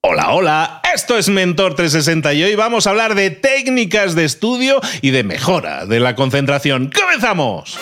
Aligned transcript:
Hola, 0.00 0.30
hola, 0.30 0.80
esto 0.94 1.18
es 1.18 1.28
Mentor 1.28 1.74
360 1.74 2.32
y 2.34 2.44
hoy 2.44 2.54
vamos 2.54 2.86
a 2.86 2.90
hablar 2.90 3.16
de 3.16 3.30
técnicas 3.30 4.14
de 4.14 4.24
estudio 4.24 4.80
y 5.02 5.10
de 5.10 5.24
mejora 5.24 5.86
de 5.86 5.98
la 5.98 6.14
concentración. 6.14 6.92
¡Comenzamos! 6.96 7.76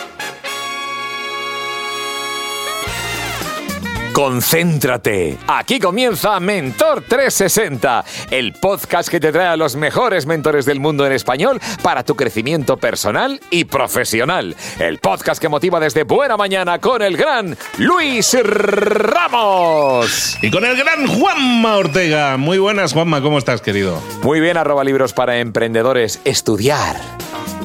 Concéntrate. 4.16 5.37
Aquí 5.46 5.78
comienza 5.78 6.40
Mentor 6.40 7.03
360, 7.03 8.03
el 8.30 8.54
podcast 8.54 9.10
que 9.10 9.21
te 9.21 9.30
trae 9.30 9.48
a 9.48 9.58
los 9.58 9.76
mejores 9.76 10.24
mentores 10.24 10.65
del 10.65 10.80
mundo 10.80 11.04
en 11.04 11.12
español 11.12 11.60
para 11.83 12.03
tu 12.03 12.16
crecimiento 12.16 12.79
personal 12.79 13.38
y 13.51 13.66
profesional. 13.66 14.56
El 14.79 15.01
podcast 15.01 15.38
que 15.38 15.51
motiva 15.51 15.80
desde 15.80 16.05
buena 16.05 16.38
mañana 16.38 16.79
con 16.79 17.02
el 17.02 17.15
gran 17.19 17.59
Luis 17.77 18.34
Ramos. 18.42 20.38
Y 20.41 20.51
con 20.51 20.64
el 20.64 20.78
gran 20.78 21.06
Juanma 21.06 21.77
Ortega. 21.77 22.38
Muy 22.38 22.56
buenas, 22.56 22.95
Juanma, 22.95 23.20
¿cómo 23.20 23.37
estás, 23.37 23.61
querido? 23.61 24.03
Muy 24.23 24.41
bien, 24.41 24.56
arroba 24.56 24.83
libros 24.83 25.12
para 25.12 25.41
emprendedores. 25.41 26.20
Estudiar. 26.25 26.97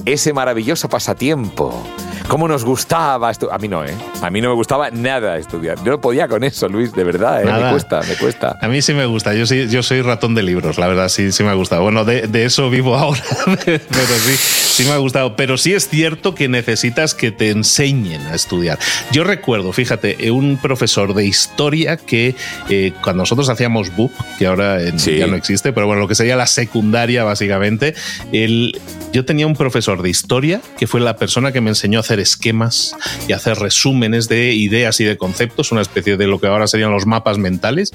Ese 0.03 0.33
maravilloso 0.33 0.89
pasatiempo 0.89 1.81
cómo 2.31 2.47
nos 2.47 2.63
gustaba 2.63 3.29
esto. 3.29 3.51
A 3.51 3.57
mí 3.57 3.67
no, 3.67 3.83
¿eh? 3.83 3.93
A 4.21 4.29
mí 4.29 4.39
no 4.39 4.47
me 4.47 4.55
gustaba 4.55 4.89
nada 4.89 5.37
estudiar. 5.37 5.77
Yo 5.83 5.91
no 5.91 5.99
podía 5.99 6.29
con 6.29 6.45
eso, 6.45 6.69
Luis, 6.69 6.93
de 6.93 7.03
verdad, 7.03 7.41
¿eh? 7.41 7.45
Me 7.45 7.71
cuesta, 7.71 7.99
me 8.07 8.15
cuesta. 8.15 8.57
A 8.61 8.69
mí 8.69 8.81
sí 8.81 8.93
me 8.93 9.05
gusta. 9.05 9.33
Yo, 9.33 9.45
sí, 9.45 9.67
yo 9.67 9.83
soy 9.83 10.01
ratón 10.01 10.33
de 10.33 10.41
libros, 10.41 10.77
la 10.77 10.87
verdad, 10.87 11.09
sí, 11.09 11.33
sí 11.33 11.43
me 11.43 11.49
ha 11.49 11.55
gustado. 11.55 11.81
Bueno, 11.81 12.05
de, 12.05 12.27
de 12.27 12.45
eso 12.45 12.69
vivo 12.69 12.95
ahora, 12.97 13.21
pero 13.65 13.75
sí, 13.85 14.37
sí 14.37 14.83
me 14.85 14.91
ha 14.91 14.97
gustado. 14.97 15.35
Pero 15.35 15.57
sí 15.57 15.73
es 15.73 15.89
cierto 15.89 16.33
que 16.33 16.47
necesitas 16.47 17.15
que 17.15 17.31
te 17.33 17.49
enseñen 17.49 18.21
a 18.27 18.35
estudiar. 18.35 18.79
Yo 19.11 19.25
recuerdo, 19.25 19.73
fíjate, 19.73 20.25
eh, 20.25 20.31
un 20.31 20.55
profesor 20.55 21.13
de 21.13 21.25
historia 21.25 21.97
que 21.97 22.35
eh, 22.69 22.93
cuando 23.03 23.23
nosotros 23.23 23.49
hacíamos 23.49 23.93
BUP, 23.93 24.13
que 24.39 24.47
ahora 24.47 24.79
ya 24.79 25.27
no 25.27 25.35
existe, 25.35 25.73
pero 25.73 25.85
bueno, 25.85 26.01
lo 26.01 26.07
que 26.07 26.15
sería 26.15 26.37
la 26.37 26.47
secundaria, 26.47 27.25
básicamente, 27.25 27.93
el, 28.31 28.79
yo 29.11 29.25
tenía 29.25 29.47
un 29.47 29.55
profesor 29.57 30.01
de 30.01 30.09
historia 30.09 30.61
que 30.77 30.87
fue 30.87 31.01
la 31.01 31.17
persona 31.17 31.51
que 31.51 31.59
me 31.59 31.71
enseñó 31.71 31.99
a 31.99 32.01
hacer 32.01 32.20
esquemas 32.21 32.95
y 33.27 33.33
hacer 33.33 33.57
resúmenes 33.57 34.27
de 34.27 34.53
ideas 34.53 34.99
y 34.99 35.05
de 35.05 35.17
conceptos, 35.17 35.71
una 35.71 35.81
especie 35.81 36.17
de 36.17 36.27
lo 36.27 36.39
que 36.39 36.47
ahora 36.47 36.67
serían 36.67 36.91
los 36.91 37.05
mapas 37.05 37.37
mentales. 37.37 37.91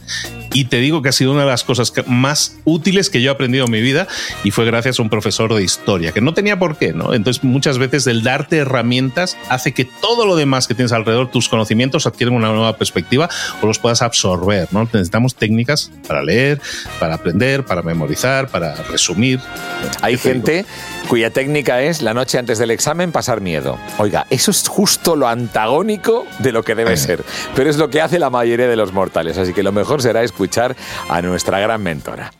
Y 0.52 0.66
te 0.66 0.78
digo 0.78 1.02
que 1.02 1.10
ha 1.10 1.12
sido 1.12 1.32
una 1.32 1.42
de 1.42 1.48
las 1.48 1.64
cosas 1.64 1.92
más 2.06 2.56
útiles 2.64 3.10
que 3.10 3.20
yo 3.20 3.30
he 3.30 3.34
aprendido 3.34 3.66
en 3.66 3.70
mi 3.70 3.80
vida 3.80 4.06
y 4.44 4.50
fue 4.50 4.64
gracias 4.64 4.98
a 4.98 5.02
un 5.02 5.10
profesor 5.10 5.54
de 5.54 5.62
historia, 5.62 6.12
que 6.12 6.20
no 6.20 6.34
tenía 6.34 6.58
por 6.58 6.76
qué, 6.76 6.92
¿no? 6.92 7.14
Entonces 7.14 7.44
muchas 7.44 7.78
veces 7.78 8.06
el 8.06 8.22
darte 8.22 8.58
herramientas 8.58 9.36
hace 9.48 9.72
que 9.72 9.84
todo 9.84 10.26
lo 10.26 10.36
demás 10.36 10.66
que 10.66 10.74
tienes 10.74 10.92
alrededor, 10.92 11.30
tus 11.30 11.48
conocimientos 11.48 12.06
adquieren 12.06 12.34
una 12.34 12.48
nueva 12.48 12.76
perspectiva 12.76 13.28
o 13.60 13.66
los 13.66 13.78
puedas 13.78 14.02
absorber, 14.02 14.68
¿no? 14.70 14.84
Necesitamos 14.84 15.34
técnicas 15.34 15.90
para 16.06 16.22
leer, 16.22 16.60
para 16.98 17.14
aprender, 17.14 17.64
para 17.64 17.82
memorizar, 17.82 18.48
para 18.48 18.74
resumir. 18.74 19.40
Hay 20.02 20.16
gente 20.16 20.64
cuya 21.08 21.30
técnica 21.30 21.82
es 21.82 22.02
la 22.02 22.14
noche 22.14 22.38
antes 22.38 22.58
del 22.58 22.70
examen 22.70 23.12
pasar 23.12 23.40
miedo. 23.40 23.78
Oiga, 24.06 24.24
eso 24.30 24.52
es 24.52 24.68
justo 24.68 25.16
lo 25.16 25.26
antagónico 25.26 26.26
de 26.38 26.52
lo 26.52 26.62
que 26.62 26.76
debe 26.76 26.92
eh. 26.92 26.96
ser, 26.96 27.24
pero 27.56 27.68
es 27.68 27.76
lo 27.76 27.90
que 27.90 28.00
hace 28.00 28.20
la 28.20 28.30
mayoría 28.30 28.68
de 28.68 28.76
los 28.76 28.92
mortales, 28.92 29.36
así 29.36 29.52
que 29.52 29.64
lo 29.64 29.72
mejor 29.72 30.00
será 30.00 30.22
escuchar 30.22 30.76
a 31.08 31.20
nuestra 31.22 31.58
gran 31.58 31.82
mentora. 31.82 32.32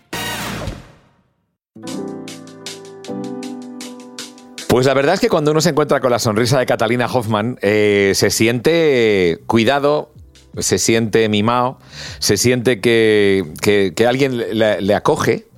Pues 4.69 4.87
la 4.87 4.94
verdad 4.94 5.14
es 5.14 5.20
que 5.20 5.28
cuando 5.28 5.50
uno 5.50 5.61
se 5.61 5.70
encuentra 5.70 5.98
con 5.98 6.12
la 6.12 6.20
sonrisa 6.20 6.61
de 6.61 6.67
Catalina 6.67 7.06
Hoffman, 7.12 7.59
eh, 7.62 8.12
se 8.14 8.31
siente 8.31 9.41
cuidado, 9.48 10.12
se 10.59 10.78
siente 10.78 11.28
mimado, 11.28 11.81
se 12.20 12.37
siente 12.37 12.81
que, 12.81 13.92
alguien 14.06 14.39
le 14.39 14.94
acoge 14.94 15.48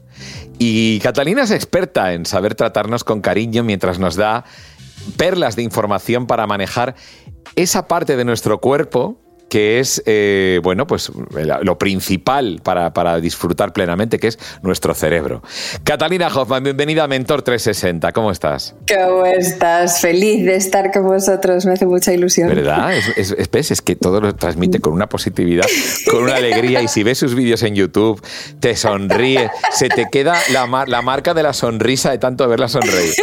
y 0.59 1.01
Catalina 1.01 1.43
es 1.43 1.51
experta 1.51 2.15
en 2.15 2.25
saber 2.25 2.55
tratarnos 2.55 3.05
con 3.05 3.21
cariño 3.21 3.63
mientras 3.63 3.99
nos 3.99 4.17
da 4.17 4.47
perlas 5.17 5.57
de 5.57 5.63
información 5.63 6.27
para 6.27 6.47
manejar 6.47 6.95
esa 7.57 7.89
parte 7.89 8.17
de 8.17 8.25
nuestro 8.25 8.61
cuerpo 8.61 9.19
que 9.49 9.81
es, 9.81 10.03
eh, 10.07 10.61
bueno, 10.63 10.87
pues 10.87 11.11
lo 11.63 11.79
principal 11.79 12.61
para, 12.63 13.21
disfrutar 13.21 13.73
plenamente, 13.73 14.19
que 14.19 14.29
es 14.29 14.39
nuestro 14.63 14.95
cerebro. 14.95 15.43
Catalina 15.85 16.29
Hoffman, 16.29 16.63
bienvenida 16.63 17.05
a 17.05 17.09
Mentor 17.09 17.43
360, 17.43 18.13
¿cómo 18.13 18.31
estás? 18.31 18.75
¿Cómo 18.87 19.25
estás? 19.25 20.01
Feliz 20.01 20.45
de 20.45 20.57
estar 20.57 20.93
con 20.93 21.07
vosotros, 21.07 21.65
me 21.65 21.73
hace 21.73 21.87
mucha 21.87 22.13
ilusión. 22.13 22.49
¿Verdad? 22.49 22.95
Es, 22.95 23.35
es, 23.39 23.83
que 23.83 23.97
todo 23.97 24.21
lo 24.21 24.35
transmite 24.35 24.81
con 24.81 24.93
una 24.93 25.09
positividad, 25.09 25.67
con 26.11 26.25
una 26.25 26.37
alegría, 26.37 26.83
y 26.83 26.89
si 26.89 27.03
ves 27.03 27.19
sus 27.19 27.35
vídeos 27.35 27.63
en 27.63 27.75
YouTube, 27.75 28.23
te 28.61 28.77
sonríe, 28.77 29.51
se 29.73 29.89
te 29.89 30.09
queda 30.11 30.37
la, 30.53 30.85
la 30.87 31.03
marca 31.03 31.33
de 31.33 31.43
la 31.43 31.53
sonrisa 31.53 32.11
de 32.11 32.19
tanto 32.19 32.47
verla 32.49 32.69
sonreír. 32.69 33.15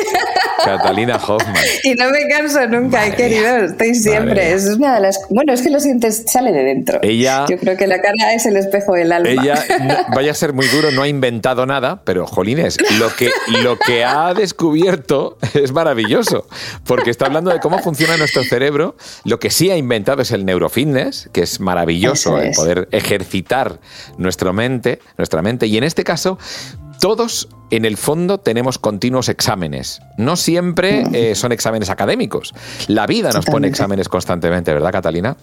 Catalina 0.64 1.18
Hoffman. 1.18 1.56
Y 1.84 1.94
no 1.96 2.10
me 2.10 2.28
canso 2.28 2.68
nunca, 2.68 3.16
querido. 3.16 3.58
Estoy 3.58 3.96
siempre. 3.96 4.54
Es 4.54 4.66
una 4.66 4.96
de 4.96 5.02
las. 5.02 5.20
Bueno, 5.30 5.54
es 5.54 5.62
que 5.62 5.70
lo 5.70 5.80
sientes, 5.80 6.24
sale 6.28 6.52
de 6.52 6.64
dentro. 6.64 7.00
Ella. 7.02 7.46
Yo 7.50 7.58
creo 7.58 7.78
que 7.78 7.88
la 7.88 8.02
cara 8.02 8.34
es 8.34 8.46
el 8.46 8.58
espejo 8.58 8.94
del 8.94 9.12
alma. 9.12 9.30
Ella, 9.30 10.06
vaya 10.16 10.32
a 10.32 10.34
ser 10.36 10.54
muy 10.54 10.68
duro, 10.68 10.92
no 10.92 11.04
ha 11.04 11.08
inventado 11.08 11.66
nada, 11.66 12.02
pero 12.04 12.26
jolines, 12.26 12.78
lo 13.00 13.14
que, 13.16 13.32
lo 13.62 13.78
que 13.78 14.04
ha 14.04 14.34
descubierto 14.34 15.38
es 15.54 15.72
maravilloso. 15.72 16.48
Porque 16.86 17.10
está 17.10 17.26
hablando 17.26 17.52
de 17.52 17.60
cómo 17.60 17.80
funciona 17.80 18.18
nuestro 18.18 18.44
cerebro. 18.44 18.96
Lo 19.24 19.40
que 19.40 19.50
sí 19.50 19.70
ha 19.72 19.78
inventado 19.78 20.22
es 20.22 20.32
el 20.32 20.46
neurofitness, 20.46 21.30
que 21.32 21.42
es 21.42 21.60
maravilloso 21.60 22.40
el 22.40 22.52
poder 22.52 22.88
ejercitar 22.92 23.80
nuestra 24.18 24.54
mente, 24.54 25.00
nuestra 25.18 25.42
mente. 25.42 25.68
Y 25.68 25.78
en 25.78 25.84
este 25.84 26.04
caso, 26.04 26.38
todos 27.00 27.50
en 27.72 27.86
el 27.86 27.98
fondo 27.98 28.40
tenemos 28.40 28.78
continuos 28.78 29.30
exámenes. 29.30 30.02
No 30.18 30.36
siempre 30.36 31.04
eh, 31.14 31.36
son 31.36 31.52
exámenes 31.52 31.90
académicos. 31.90 32.54
La 32.88 33.08
vida 33.08 33.32
nos 33.32 33.46
pone 33.46 33.68
exámenes 33.68 34.10
constantemente, 34.10 34.74
¿verdad, 34.74 34.92
Catalina? 34.92 35.36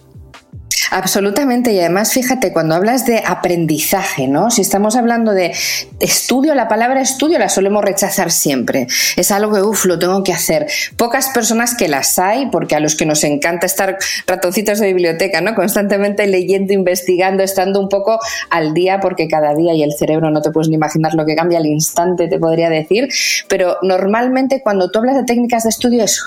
Absolutamente, 0.92 1.72
y 1.72 1.78
además 1.78 2.12
fíjate, 2.12 2.52
cuando 2.52 2.74
hablas 2.74 3.06
de 3.06 3.22
aprendizaje, 3.24 4.28
¿no? 4.28 4.50
Si 4.50 4.60
estamos 4.60 4.94
hablando 4.94 5.32
de 5.32 5.54
estudio, 6.00 6.54
la 6.54 6.68
palabra 6.68 7.00
estudio 7.00 7.38
la 7.38 7.48
solemos 7.48 7.82
rechazar 7.82 8.30
siempre. 8.30 8.86
Es 9.16 9.30
algo 9.30 9.54
que, 9.54 9.62
uff, 9.62 9.86
lo 9.86 9.98
tengo 9.98 10.22
que 10.22 10.34
hacer. 10.34 10.66
Pocas 10.98 11.30
personas 11.30 11.74
que 11.74 11.88
las 11.88 12.18
hay, 12.18 12.50
porque 12.50 12.74
a 12.74 12.80
los 12.80 12.94
que 12.94 13.06
nos 13.06 13.24
encanta 13.24 13.64
estar 13.64 13.96
ratoncitos 14.26 14.80
de 14.80 14.88
biblioteca, 14.88 15.40
¿no? 15.40 15.54
Constantemente 15.54 16.26
leyendo, 16.26 16.74
investigando, 16.74 17.42
estando 17.42 17.80
un 17.80 17.88
poco 17.88 18.18
al 18.50 18.74
día, 18.74 19.00
porque 19.00 19.28
cada 19.28 19.54
día 19.54 19.72
y 19.72 19.82
el 19.82 19.94
cerebro 19.94 20.30
no 20.30 20.42
te 20.42 20.50
puedes 20.50 20.68
ni 20.68 20.74
imaginar 20.74 21.14
lo 21.14 21.24
que 21.24 21.34
cambia 21.34 21.56
al 21.56 21.66
instante, 21.66 22.28
te 22.28 22.38
podría 22.38 22.68
decir. 22.68 23.08
Pero 23.48 23.78
normalmente 23.80 24.60
cuando 24.62 24.90
tú 24.90 24.98
hablas 24.98 25.16
de 25.16 25.24
técnicas 25.24 25.62
de 25.62 25.70
estudio 25.70 26.04
es 26.04 26.22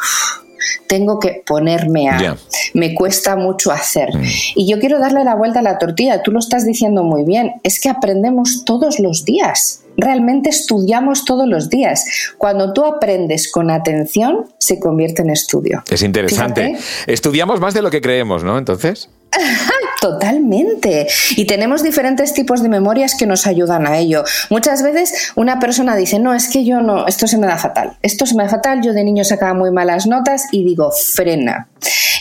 tengo 0.87 1.19
que 1.19 1.43
ponerme 1.45 2.09
a. 2.09 2.37
Me 2.73 2.93
cuesta 2.93 3.35
mucho 3.35 3.71
hacer. 3.71 4.15
Mm. 4.15 4.23
Y 4.55 4.67
yo 4.69 4.79
quiero 4.79 4.99
darle 4.99 5.23
la 5.23 5.35
vuelta 5.35 5.59
a 5.59 5.63
la 5.63 5.77
tortilla, 5.77 6.21
tú 6.21 6.31
lo 6.31 6.39
estás 6.39 6.65
diciendo 6.65 7.03
muy 7.03 7.23
bien, 7.23 7.53
es 7.63 7.79
que 7.79 7.89
aprendemos 7.89 8.63
todos 8.65 8.99
los 8.99 9.25
días. 9.25 9.81
Realmente 9.97 10.49
estudiamos 10.49 11.23
todos 11.23 11.47
los 11.47 11.69
días. 11.69 12.05
Cuando 12.37 12.73
tú 12.73 12.83
aprendes 12.83 13.49
con 13.49 13.71
atención, 13.71 14.45
se 14.57 14.79
convierte 14.79 15.21
en 15.21 15.29
estudio. 15.29 15.83
Es 15.89 16.01
interesante. 16.01 16.77
Estudiamos 17.07 17.59
más 17.61 17.73
de 17.73 17.81
lo 17.81 17.89
que 17.89 18.01
creemos, 18.01 18.43
¿no? 18.43 18.57
Entonces. 18.57 19.09
Totalmente. 20.01 21.07
Y 21.35 21.45
tenemos 21.45 21.83
diferentes 21.83 22.33
tipos 22.33 22.61
de 22.61 22.69
memorias 22.69 23.15
que 23.15 23.25
nos 23.25 23.47
ayudan 23.47 23.87
a 23.87 23.97
ello. 23.97 24.23
Muchas 24.49 24.83
veces 24.83 25.31
una 25.35 25.59
persona 25.59 25.95
dice, 25.95 26.19
no, 26.19 26.33
es 26.33 26.49
que 26.49 26.65
yo 26.65 26.81
no, 26.81 27.07
esto 27.07 27.27
se 27.27 27.37
me 27.37 27.47
da 27.47 27.57
fatal. 27.57 27.97
Esto 28.01 28.25
se 28.25 28.35
me 28.35 28.43
da 28.43 28.49
fatal, 28.49 28.81
yo 28.81 28.93
de 28.93 29.03
niño 29.03 29.23
sacaba 29.23 29.53
muy 29.53 29.71
malas 29.71 30.07
notas 30.07 30.45
y 30.51 30.63
digo, 30.63 30.91
frena. 30.91 31.67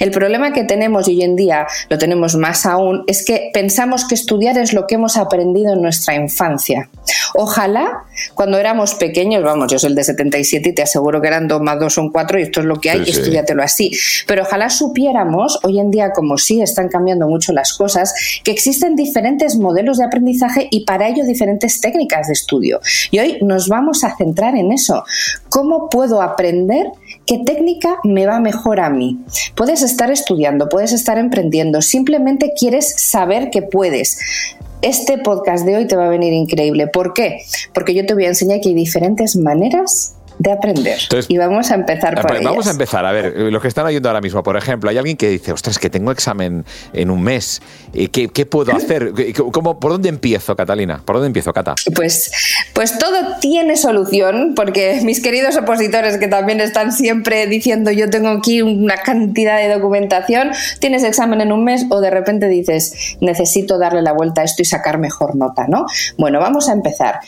El 0.00 0.10
problema 0.10 0.52
que 0.52 0.64
tenemos 0.64 1.08
y 1.08 1.12
hoy 1.12 1.22
en 1.22 1.36
día 1.36 1.66
lo 1.88 1.98
tenemos 1.98 2.36
más 2.36 2.66
aún 2.66 3.04
es 3.06 3.24
que 3.24 3.50
pensamos 3.52 4.06
que 4.06 4.14
estudiar 4.14 4.58
es 4.58 4.72
lo 4.72 4.86
que 4.86 4.96
hemos 4.96 5.16
aprendido 5.16 5.72
en 5.72 5.82
nuestra 5.82 6.14
infancia. 6.14 6.88
Ojalá 7.34 8.04
cuando 8.34 8.58
éramos 8.58 8.94
pequeños, 8.94 9.42
vamos, 9.42 9.70
yo 9.70 9.78
soy 9.78 9.90
el 9.90 9.96
de 9.96 10.04
77 10.04 10.68
y 10.68 10.74
te 10.74 10.82
aseguro 10.82 11.20
que 11.20 11.28
eran 11.28 11.48
2 11.48 11.60
más 11.60 11.78
2 11.78 11.92
son 11.92 12.10
4 12.10 12.38
y 12.38 12.42
esto 12.42 12.60
es 12.60 12.66
lo 12.66 12.76
que 12.76 12.90
hay, 12.90 13.02
y 13.04 13.10
estudiatelo 13.10 13.62
así. 13.62 13.90
Pero 14.26 14.42
ojalá 14.42 14.70
supiéramos, 14.70 15.58
hoy 15.62 15.80
en 15.80 15.90
día 15.90 16.12
como 16.12 16.38
sí 16.38 16.60
están 16.60 16.88
cambiando 16.88 17.28
mucho 17.28 17.52
las 17.52 17.72
cosas, 17.72 18.14
que 18.42 18.50
existen 18.50 18.96
diferentes 18.96 19.56
modelos 19.56 19.98
de 19.98 20.04
aprendizaje 20.04 20.68
y 20.70 20.84
para 20.84 21.08
ello 21.08 21.24
diferentes 21.24 21.80
técnicas 21.80 22.28
de 22.28 22.32
estudio. 22.32 22.80
Y 23.10 23.18
hoy 23.18 23.38
nos 23.42 23.68
vamos 23.68 24.04
a 24.04 24.16
centrar 24.16 24.56
en 24.56 24.72
eso. 24.72 25.04
¿Cómo 25.48 25.88
puedo 25.88 26.22
aprender 26.22 26.86
qué 27.26 27.38
técnica 27.38 27.98
me 28.04 28.26
va 28.26 28.40
mejor 28.40 28.80
a 28.80 28.90
mí? 28.90 29.18
Puedes 29.54 29.82
estar 29.82 30.10
estudiando, 30.10 30.68
puedes 30.68 30.92
estar 30.92 31.18
emprendiendo, 31.18 31.82
simplemente 31.82 32.52
quieres 32.58 32.94
saber 32.96 33.50
que 33.50 33.62
puedes 33.62 34.18
este 34.82 35.16
podcast 35.16 35.64
de 35.64 35.76
hoy 35.76 35.86
te 35.86 35.96
va 35.96 36.06
a 36.06 36.10
venir 36.10 36.34
increíble. 36.34 36.86
¿Por 36.88 37.14
qué? 37.14 37.38
Porque 37.72 37.94
yo 37.94 38.04
te 38.04 38.12
voy 38.12 38.26
a 38.26 38.28
enseñar 38.28 38.60
que 38.60 38.68
hay 38.68 38.74
diferentes 38.74 39.34
maneras 39.34 40.14
de 40.38 40.52
aprender. 40.52 40.98
y 41.28 41.38
vamos 41.38 41.70
a 41.70 41.74
empezar 41.74 42.20
por 42.20 42.32
ellas. 42.32 42.44
Vamos 42.44 42.66
a 42.66 42.70
empezar. 42.70 43.04
A 43.06 43.12
ver, 43.12 43.34
los 43.36 43.62
que 43.62 43.68
están 43.68 43.86
oyendo 43.86 44.08
ahora 44.08 44.20
mismo, 44.20 44.42
por 44.42 44.56
ejemplo, 44.56 44.90
hay 44.90 44.98
alguien 44.98 45.16
que 45.16 45.28
dice, 45.28 45.52
ostras, 45.52 45.78
que 45.78 45.90
tengo 45.90 46.10
examen 46.10 46.64
en 46.92 47.10
un 47.10 47.22
mes. 47.22 47.62
¿Qué, 47.92 48.28
qué 48.28 48.46
puedo 48.46 48.74
hacer? 48.74 49.12
¿Cómo, 49.52 49.78
¿Por 49.78 49.92
dónde 49.92 50.08
empiezo, 50.08 50.56
Catalina? 50.56 51.00
¿Por 51.04 51.16
dónde 51.16 51.28
empiezo, 51.28 51.52
Cata? 51.52 51.74
Pues, 51.94 52.30
pues 52.72 52.98
todo 52.98 53.38
tiene 53.40 53.76
solución, 53.76 54.54
porque 54.54 55.00
mis 55.04 55.22
queridos 55.22 55.56
opositores 55.56 56.18
que 56.18 56.28
también 56.28 56.60
están 56.60 56.92
siempre 56.92 57.46
diciendo 57.46 57.90
yo 57.90 58.10
tengo 58.10 58.28
aquí 58.28 58.62
una 58.62 58.96
cantidad 58.96 59.58
de 59.58 59.72
documentación, 59.74 60.50
tienes 60.80 61.04
examen 61.04 61.40
en 61.40 61.52
un 61.52 61.64
mes 61.64 61.86
o 61.90 62.00
de 62.00 62.10
repente 62.10 62.48
dices 62.48 63.16
necesito 63.20 63.78
darle 63.78 64.02
la 64.02 64.12
vuelta 64.12 64.42
a 64.42 64.44
esto 64.44 64.62
y 64.62 64.64
sacar 64.64 64.98
mejor 64.98 65.36
nota, 65.36 65.66
¿no? 65.68 65.86
Bueno, 66.18 66.40
vamos 66.40 66.68
a 66.68 66.72
empezar. 66.72 67.20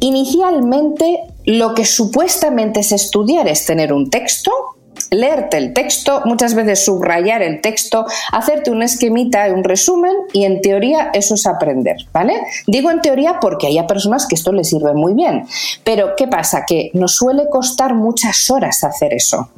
Inicialmente, 0.00 1.20
lo 1.46 1.74
que 1.74 1.84
supuestamente 1.84 2.80
es 2.80 2.92
estudiar 2.92 3.48
es 3.48 3.64
tener 3.64 3.92
un 3.92 4.10
texto, 4.10 4.75
leerte 5.10 5.56
el 5.56 5.72
texto, 5.72 6.22
muchas 6.24 6.54
veces 6.54 6.84
subrayar 6.84 7.42
el 7.42 7.60
texto, 7.60 8.06
hacerte 8.32 8.70
un 8.70 8.82
esquemita, 8.82 9.46
un 9.52 9.64
resumen 9.64 10.12
y 10.32 10.44
en 10.44 10.60
teoría 10.60 11.10
eso 11.12 11.34
es 11.34 11.46
aprender, 11.46 11.96
¿vale? 12.12 12.40
Digo 12.66 12.90
en 12.90 13.00
teoría 13.00 13.38
porque 13.40 13.66
hay 13.66 13.82
personas 13.86 14.26
que 14.26 14.34
esto 14.34 14.52
les 14.52 14.68
sirve 14.68 14.94
muy 14.94 15.14
bien, 15.14 15.46
pero 15.84 16.16
¿qué 16.16 16.26
pasa? 16.26 16.64
Que 16.66 16.90
nos 16.94 17.14
suele 17.16 17.48
costar 17.50 17.94
muchas 17.94 18.50
horas 18.50 18.82
hacer 18.84 19.14
eso. 19.14 19.50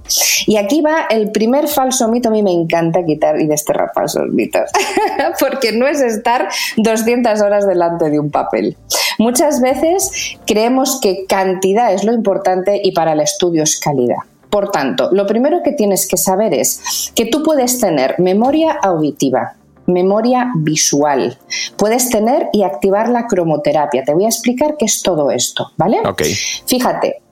Y 0.46 0.56
aquí 0.56 0.80
va 0.80 1.06
el 1.08 1.30
primer 1.30 1.68
falso 1.68 2.08
mito, 2.08 2.28
a 2.28 2.32
mí 2.32 2.42
me 2.42 2.52
encanta 2.52 3.04
quitar 3.04 3.40
y 3.40 3.46
desterrar 3.46 3.92
falsos 3.94 4.28
mitos, 4.30 4.70
porque 5.40 5.72
no 5.72 5.86
es 5.86 6.00
estar 6.00 6.48
200 6.76 7.40
horas 7.40 7.66
delante 7.66 8.10
de 8.10 8.18
un 8.18 8.30
papel. 8.30 8.76
Muchas 9.18 9.60
veces 9.60 10.36
creemos 10.46 11.00
que 11.00 11.26
cantidad 11.26 11.92
es 11.92 12.04
lo 12.04 12.12
importante 12.12 12.80
y 12.82 12.92
para 12.92 13.12
el 13.12 13.20
estudio 13.20 13.62
es 13.62 13.78
calidad. 13.78 14.18
Por 14.50 14.70
tanto, 14.70 15.10
lo 15.12 15.26
primero 15.26 15.62
que 15.62 15.72
tienes 15.72 16.06
que 16.08 16.16
saber 16.16 16.54
es 16.54 17.12
que 17.14 17.26
tú 17.26 17.42
puedes 17.42 17.80
tener 17.80 18.18
memoria 18.18 18.72
auditiva, 18.72 19.56
memoria 19.86 20.52
visual. 20.56 21.38
Puedes 21.76 22.10
tener 22.10 22.48
y 22.52 22.62
activar 22.62 23.08
la 23.08 23.26
cromoterapia. 23.26 24.04
Te 24.04 24.14
voy 24.14 24.24
a 24.24 24.28
explicar 24.28 24.76
qué 24.78 24.86
es 24.86 25.02
todo 25.02 25.30
esto, 25.30 25.72
¿vale? 25.76 26.00
Ok. 26.06 26.22
Fíjate, 26.66 27.22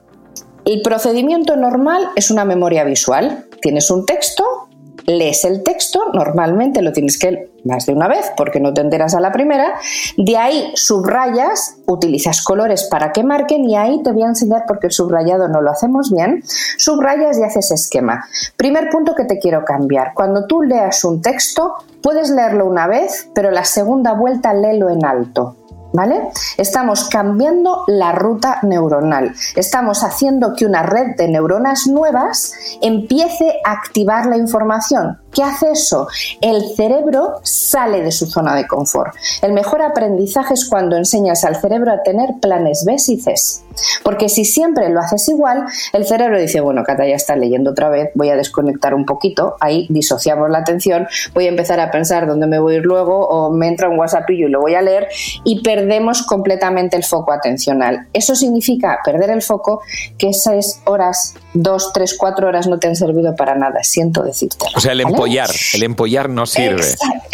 el 0.65 0.81
procedimiento 0.81 1.55
normal 1.55 2.09
es 2.15 2.29
una 2.29 2.45
memoria 2.45 2.83
visual. 2.83 3.45
Tienes 3.61 3.89
un 3.89 4.05
texto, 4.05 4.66
lees 5.07 5.45
el 5.45 5.63
texto, 5.63 6.01
normalmente 6.13 6.81
lo 6.81 6.91
tienes 6.91 7.17
que 7.17 7.49
más 7.63 7.85
de 7.85 7.93
una 7.93 8.07
vez 8.07 8.31
porque 8.35 8.59
no 8.59 8.73
te 8.73 8.81
enteras 8.81 9.15
a 9.15 9.19
la 9.19 9.31
primera, 9.31 9.75
de 10.17 10.37
ahí 10.37 10.71
subrayas, 10.75 11.77
utilizas 11.85 12.41
colores 12.41 12.85
para 12.85 13.11
que 13.11 13.23
marquen 13.23 13.63
y 13.65 13.75
ahí 13.75 14.01
te 14.03 14.11
voy 14.11 14.23
a 14.23 14.27
enseñar 14.27 14.63
porque 14.67 14.87
el 14.87 14.93
subrayado 14.93 15.47
no 15.47 15.61
lo 15.61 15.71
hacemos 15.71 16.11
bien, 16.11 16.43
subrayas 16.77 17.39
y 17.39 17.43
haces 17.43 17.71
esquema. 17.71 18.25
Primer 18.55 18.89
punto 18.89 19.15
que 19.15 19.25
te 19.25 19.39
quiero 19.39 19.63
cambiar, 19.63 20.13
cuando 20.13 20.45
tú 20.45 20.61
leas 20.61 21.03
un 21.03 21.21
texto, 21.21 21.73
puedes 22.01 22.29
leerlo 22.29 22.65
una 22.65 22.87
vez, 22.87 23.29
pero 23.33 23.51
la 23.51 23.65
segunda 23.65 24.13
vuelta 24.13 24.53
léelo 24.53 24.89
en 24.89 25.05
alto. 25.05 25.56
¿Vale? 25.93 26.29
Estamos 26.57 27.07
cambiando 27.09 27.83
la 27.87 28.11
ruta 28.11 28.59
neuronal. 28.63 29.33
Estamos 29.55 30.03
haciendo 30.03 30.53
que 30.53 30.65
una 30.65 30.83
red 30.83 31.15
de 31.15 31.27
neuronas 31.27 31.87
nuevas 31.87 32.53
empiece 32.81 33.59
a 33.63 33.71
activar 33.71 34.25
la 34.25 34.37
información. 34.37 35.19
¿Qué 35.31 35.43
hace 35.43 35.71
eso? 35.71 36.07
El 36.41 36.75
cerebro 36.75 37.39
sale 37.43 38.01
de 38.01 38.11
su 38.11 38.25
zona 38.25 38.55
de 38.55 38.67
confort. 38.67 39.15
El 39.41 39.53
mejor 39.53 39.81
aprendizaje 39.81 40.53
es 40.53 40.67
cuando 40.67 40.97
enseñas 40.97 41.43
al 41.43 41.55
cerebro 41.55 41.91
a 41.91 42.03
tener 42.03 42.35
planes 42.41 42.83
B 42.85 42.97
y. 42.97 43.66
Porque 44.03 44.29
si 44.29 44.45
siempre 44.45 44.89
lo 44.89 44.99
haces 44.99 45.27
igual, 45.29 45.65
el 45.93 46.05
cerebro 46.05 46.39
dice, 46.39 46.61
bueno, 46.61 46.83
Cata 46.83 47.05
ya 47.05 47.15
está 47.15 47.35
leyendo 47.35 47.71
otra 47.71 47.89
vez, 47.89 48.09
voy 48.15 48.29
a 48.29 48.35
desconectar 48.35 48.93
un 48.93 49.05
poquito, 49.05 49.55
ahí 49.59 49.87
disociamos 49.89 50.49
la 50.49 50.59
atención, 50.59 51.07
voy 51.33 51.45
a 51.45 51.49
empezar 51.49 51.79
a 51.79 51.91
pensar 51.91 52.27
dónde 52.27 52.47
me 52.47 52.59
voy 52.59 52.75
a 52.75 52.77
ir 52.77 52.85
luego, 52.85 53.27
o 53.27 53.51
me 53.51 53.67
entra 53.67 53.89
un 53.89 53.97
WhatsApp 53.97 54.29
y 54.29 54.47
lo 54.47 54.61
voy 54.61 54.75
a 54.75 54.81
leer, 54.81 55.07
y 55.43 55.61
perdemos 55.61 56.23
completamente 56.23 56.97
el 56.97 57.03
foco 57.03 57.31
atencional. 57.31 58.07
Eso 58.13 58.35
significa 58.35 58.99
perder 59.03 59.29
el 59.29 59.41
foco 59.41 59.81
que 60.17 60.29
esas 60.29 60.81
horas, 60.85 61.35
dos, 61.53 61.91
tres, 61.93 62.15
cuatro 62.17 62.47
horas 62.47 62.67
no 62.67 62.79
te 62.79 62.87
han 62.87 62.95
servido 62.95 63.35
para 63.35 63.55
nada, 63.55 63.83
siento 63.83 64.23
decirte. 64.23 64.65
O 64.75 64.79
sea, 64.79 64.91
el 64.91 65.01
empollar, 65.01 65.49
el 65.73 65.83
empollar 65.83 66.29
no 66.29 66.45
sirve. 66.45 66.83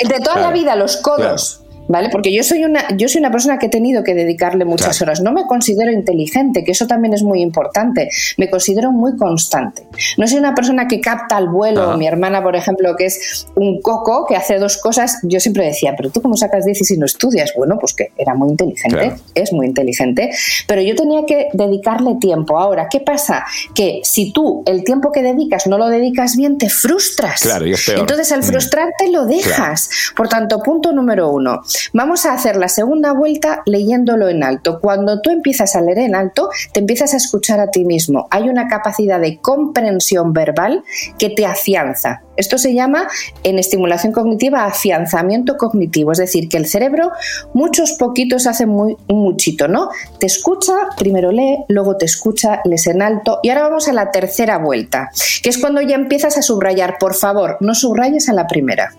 De 0.08 0.20
toda 0.20 0.40
la 0.40 0.52
vida, 0.52 0.76
los 0.76 0.98
codos. 0.98 1.63
¿Vale? 1.88 2.10
Porque 2.10 2.34
yo 2.34 2.44
soy 2.44 2.64
una, 2.64 2.96
yo 2.96 3.08
soy 3.08 3.20
una 3.20 3.32
persona 3.32 3.58
que 3.58 3.68
he 3.68 3.70
tenido 3.70 4.04
que 4.04 4.14
dedicarle 4.14 4.66
muchas 4.66 5.02
horas. 5.02 5.22
No 5.22 5.32
me 5.32 5.46
considero 5.46 5.92
inteligente, 5.92 6.64
que 6.64 6.72
eso 6.72 6.88
también 6.88 7.14
es 7.14 7.24
muy 7.24 7.42
importante. 7.42 8.10
Me 8.38 8.50
considero 8.50 8.92
muy 8.92 9.16
constante. 9.18 9.88
No 10.18 10.28
soy 10.28 10.40
una 10.40 10.56
persona 10.56 10.88
que 10.88 11.00
capta 11.00 11.38
al 11.38 11.50
vuelo. 11.50 11.98
Mi 11.98 12.08
hermana, 12.08 12.42
por 12.44 12.56
ejemplo, 12.56 12.96
que 12.96 13.06
es 13.06 13.48
un 13.56 13.82
coco, 13.82 14.26
que 14.28 14.36
hace 14.36 14.58
dos 14.58 14.78
cosas, 14.78 15.20
yo 15.24 15.40
siempre 15.40 15.66
decía, 15.66 15.94
pero 15.96 16.10
tú 16.10 16.22
cómo 16.22 16.38
sacas 16.38 16.66
10 16.66 16.82
y 16.82 16.86
si 16.86 16.98
no 16.98 17.06
estudias? 17.06 17.54
Bueno, 17.56 17.78
pues 17.80 17.94
que 17.94 18.12
era 18.18 18.34
muy 18.34 18.50
inteligente, 18.50 19.14
es 19.36 19.54
muy 19.54 19.68
inteligente, 19.68 20.32
pero 20.68 20.82
yo 20.82 20.96
tenía 20.96 21.26
que 21.26 21.48
dedicarle 21.54 22.16
tiempo. 22.16 22.58
Ahora, 22.58 22.88
¿qué 22.90 23.00
pasa? 23.00 23.46
Que 23.76 24.02
si 24.04 24.32
tú 24.32 24.64
el 24.66 24.84
tiempo 24.84 25.12
que 25.12 25.22
dedicas 25.22 25.68
no 25.68 25.78
lo 25.78 25.88
dedicas 25.90 26.36
bien, 26.36 26.58
te 26.58 26.70
frustras. 26.70 27.42
Claro, 27.42 27.66
y 27.68 27.74
es 27.74 27.86
peor. 27.86 28.00
Entonces, 28.00 28.32
al 28.32 28.40
mm. 28.40 28.44
frustrarte, 28.44 29.10
lo 29.10 29.26
dejas. 29.26 29.90
Por 30.16 30.28
tanto, 30.30 30.60
punto 30.60 30.92
número 30.92 31.30
uno, 31.30 31.62
Vamos 31.94 32.26
a 32.26 32.34
hacer 32.34 32.56
la 32.56 32.70
segunda 32.70 33.14
vuelta 33.14 33.62
leyéndolo 33.66 34.30
en 34.30 34.44
alto. 34.44 34.80
Cuando 34.80 35.22
tú 35.22 35.30
empiezas 35.30 35.76
a 35.76 35.82
leer 35.82 36.00
en 36.00 36.16
alto, 36.16 36.50
te 36.72 36.80
empiezas 36.80 37.14
a 37.14 37.18
escuchar 37.18 37.60
a 37.60 37.72
ti 37.72 37.86
mismo. 37.86 38.28
Hay 38.32 38.50
una 38.50 38.68
capacidad 38.68 39.20
de 39.20 39.40
comprensión 39.40 40.34
verbal 40.34 40.84
que 41.18 41.30
te 41.30 41.46
afianza. 41.46 42.22
Esto 42.36 42.58
se 42.58 42.74
llama 42.74 43.08
en 43.44 43.60
estimulación 43.60 44.12
cognitiva 44.12 44.66
afianzamiento 44.66 45.56
cognitivo, 45.58 46.12
es 46.12 46.18
decir, 46.18 46.50
que 46.50 46.58
el 46.58 46.66
cerebro 46.66 47.12
muchos 47.54 47.92
poquitos 47.94 48.48
hace 48.48 48.66
muy, 48.66 48.98
muchito, 49.08 49.68
¿no? 49.68 49.90
Te 50.20 50.26
escucha, 50.26 50.74
primero 50.98 51.32
lee, 51.32 51.60
luego 51.68 51.96
te 51.98 52.06
escucha, 52.06 52.62
lees 52.66 52.88
en 52.88 53.02
alto 53.04 53.40
y 53.44 53.50
ahora 53.50 53.64
vamos 53.64 53.88
a 53.88 53.94
la 53.94 54.10
tercera 54.10 54.58
vuelta, 54.58 55.12
que 55.44 55.50
es 55.50 55.60
cuando 55.60 55.82
ya 55.82 55.96
empiezas 55.96 56.38
a 56.38 56.42
subrayar. 56.42 56.98
Por 57.00 57.14
favor, 57.14 57.58
no 57.60 57.76
subrayes 57.76 58.30
a 58.30 58.34
la 58.34 58.48
primera. 58.48 58.94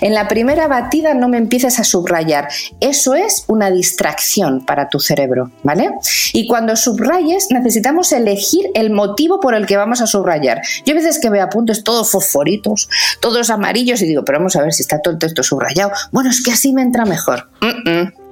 En 0.00 0.14
la 0.14 0.28
primera 0.28 0.68
batida 0.68 1.14
no 1.14 1.28
me 1.28 1.38
empieces 1.38 1.78
a 1.78 1.84
subrayar. 1.84 2.48
Eso 2.80 3.14
es 3.14 3.44
una 3.48 3.70
distracción 3.70 4.64
para 4.64 4.88
tu 4.88 5.00
cerebro, 5.00 5.50
¿vale? 5.62 5.90
Y 6.32 6.46
cuando 6.46 6.76
subrayes 6.76 7.48
necesitamos 7.50 8.12
elegir 8.12 8.70
el 8.74 8.90
motivo 8.90 9.40
por 9.40 9.54
el 9.54 9.66
que 9.66 9.76
vamos 9.76 10.00
a 10.00 10.06
subrayar. 10.06 10.62
Yo 10.84 10.92
a 10.92 10.96
veces 10.96 11.18
que 11.20 11.30
veo 11.30 11.42
apuntes 11.42 11.84
todos 11.84 12.10
fosforitos, 12.10 12.88
todos 13.20 13.50
amarillos 13.50 14.02
y 14.02 14.06
digo, 14.06 14.24
pero 14.24 14.38
vamos 14.38 14.56
a 14.56 14.62
ver 14.62 14.72
si 14.72 14.82
está 14.82 15.00
todo 15.00 15.14
el 15.14 15.20
texto 15.20 15.42
subrayado. 15.42 15.90
Bueno, 16.12 16.30
es 16.30 16.42
que 16.42 16.52
así 16.52 16.72
me 16.72 16.82
entra 16.82 17.04
mejor. 17.04 17.48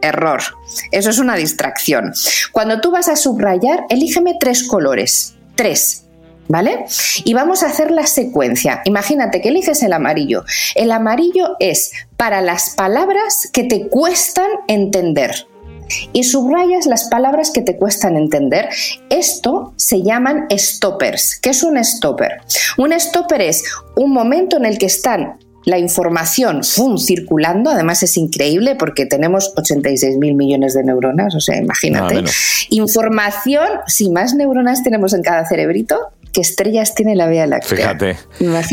error. 0.03 0.41
Eso 0.93 1.11
es 1.11 1.19
una 1.19 1.35
distracción. 1.35 2.13
Cuando 2.53 2.81
tú 2.81 2.91
vas 2.91 3.09
a 3.09 3.17
subrayar, 3.17 3.85
elígeme 3.89 4.37
tres 4.39 4.63
colores. 4.63 5.35
Tres 5.57 6.06
¿Vale? 6.49 6.87
Y 7.25 7.35
vamos 7.35 7.63
a 7.63 7.67
hacer 7.67 7.91
la 7.91 8.07
secuencia. 8.07 8.83
Imagínate 8.85 9.41
que 9.41 9.49
eliges 9.49 9.83
el 9.83 9.93
amarillo. 9.93 10.45
El 10.75 10.93
amarillo 10.93 11.57
es 11.59 11.93
para 12.17 12.41
las 12.41 12.71
palabras 12.71 13.49
que 13.53 13.65
te 13.65 13.89
cuestan 13.89 14.49
entender. 14.69 15.47
Y 16.13 16.25
subrayas 16.25 16.87
las 16.87 17.09
palabras 17.09 17.51
que 17.51 17.63
te 17.63 17.77
cuestan 17.77 18.17
entender. 18.17 18.69
Esto 19.11 19.73
se 19.77 20.03
llaman 20.03 20.47
stoppers. 20.51 21.39
¿Qué 21.41 21.51
es 21.51 21.63
un 21.63 21.83
stopper? 21.85 22.41
Un 22.77 22.93
stopper 22.99 23.43
es 23.43 23.65
un 23.97 24.13
momento 24.13 24.57
en 24.57 24.67
el 24.67 24.79
que 24.79 24.87
están 24.87 25.39
la 25.67 25.79
información 25.81 26.63
circulando, 26.63 27.71
además 27.71 28.01
es 28.05 28.17
increíble 28.17 28.77
porque 28.77 29.05
tenemos 29.05 29.53
86 29.57 30.17
mil 30.17 30.35
millones 30.35 30.75
de 30.75 30.85
neuronas, 30.85 31.35
o 31.35 31.41
sea, 31.41 31.57
imagínate. 31.57 32.23
información, 32.71 33.67
si 33.89 34.09
más 34.11 34.33
neuronas 34.35 34.85
tenemos 34.85 35.13
en 35.13 35.23
cada 35.23 35.45
cerebrito, 35.45 35.99
¿Qué 36.37 36.43
estrellas 36.43 36.95
tiene 36.95 37.17
la 37.17 37.29
Vía 37.29 37.47
Láctea? 37.47 37.79
Fíjate. 37.79 38.19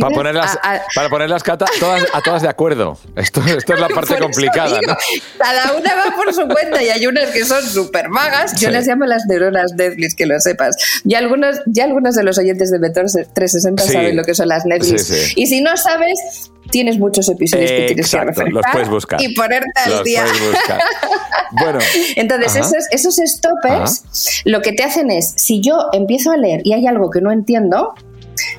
Para 0.01 0.13
ponerlas, 0.13 0.59
para 0.93 1.07
ponerlas 1.07 1.43
todas, 1.79 2.03
a 2.13 2.19
todas 2.19 2.41
de 2.41 2.49
acuerdo. 2.49 2.97
Esto, 3.15 3.41
esto 3.47 3.73
es 3.75 3.79
la 3.79 3.87
parte 3.95 4.17
complicada. 4.17 4.81
Cada 5.37 5.71
una 5.71 5.95
va 5.95 6.13
por 6.13 6.33
su 6.33 6.45
cuenta 6.45 6.83
y 6.83 6.89
hay 6.89 7.07
unas 7.07 7.29
que 7.29 7.45
son 7.45 7.63
súper 7.63 8.09
vagas. 8.09 8.59
Yo 8.59 8.69
las 8.69 8.85
llamo 8.85 9.05
las 9.05 9.23
neuronas 9.29 9.71
Netflix, 9.77 10.13
que 10.13 10.25
lo 10.25 10.37
sepas. 10.41 10.75
Ya 11.05 11.19
algunos, 11.19 11.61
ya 11.65 11.85
algunos 11.85 12.15
de 12.15 12.23
los 12.23 12.37
oyentes 12.37 12.69
de 12.69 12.79
Betor 12.79 13.05
360 13.05 13.81
saben 13.81 14.17
lo 14.17 14.25
que 14.25 14.35
son 14.35 14.49
las 14.49 14.65
Netflix. 14.65 15.31
y 15.37 15.47
si 15.47 15.61
no 15.61 15.77
sabes, 15.77 16.51
tienes 16.69 16.97
muchos 16.97 17.29
episodios 17.29 17.71
que 17.71 17.85
tienes 17.87 18.11
que 18.11 18.17
refrescar 18.17 18.51
los 18.51 18.63
puedes 18.73 18.89
buscar. 18.89 19.21
y 19.21 19.33
ponerte 19.33 19.71
al 19.85 20.03
día. 20.03 20.25
bueno, 21.59 21.79
entonces 22.15 22.55
esos, 22.55 22.85
esos 22.91 23.15
stoppers 23.15 24.43
lo 24.45 24.61
que 24.61 24.73
te 24.73 24.83
hacen 24.83 25.11
es, 25.11 25.33
si 25.37 25.61
yo 25.61 25.87
empiezo 25.93 26.31
a 26.31 26.37
leer 26.37 26.61
y 26.63 26.73
hay 26.73 26.87
algo 26.87 27.09
que 27.09 27.21
no 27.21 27.31
entiendo, 27.31 27.93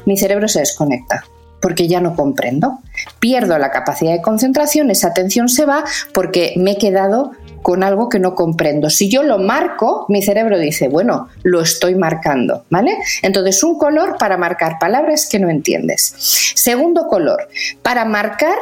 mi 0.07 0.17
cerebro 0.17 0.49
se 0.49 0.61
desconecta 0.61 1.25
porque 1.65 1.89
ya 1.89 2.03
no 2.03 2.15
comprendo. 2.15 2.81
Pierdo 3.21 3.57
la 3.59 3.71
capacidad 3.71 4.13
de 4.13 4.21
concentración, 4.21 4.91
esa 4.91 5.09
atención 5.09 5.49
se 5.49 5.65
va 5.65 5.83
porque 6.13 6.53
me 6.59 6.73
he 6.73 6.77
quedado 6.77 7.33
con 7.63 7.83
algo 7.83 8.11
que 8.11 8.19
no 8.19 8.35
comprendo. 8.35 8.91
Si 8.91 9.09
yo 9.09 9.23
lo 9.23 9.39
marco, 9.39 10.05
mi 10.11 10.21
cerebro 10.21 10.59
dice, 10.59 10.91
bueno, 10.91 11.29
lo 11.43 11.63
estoy 11.63 11.95
marcando, 11.95 12.67
¿vale? 12.69 12.99
Entonces, 13.23 13.63
un 13.65 13.79
color 13.79 14.19
para 14.19 14.37
marcar 14.37 14.79
palabras 14.79 15.27
que 15.27 15.39
no 15.39 15.49
entiendes. 15.49 16.53
Segundo 16.55 17.07
color, 17.09 17.49
para 17.83 18.05
marcar 18.05 18.57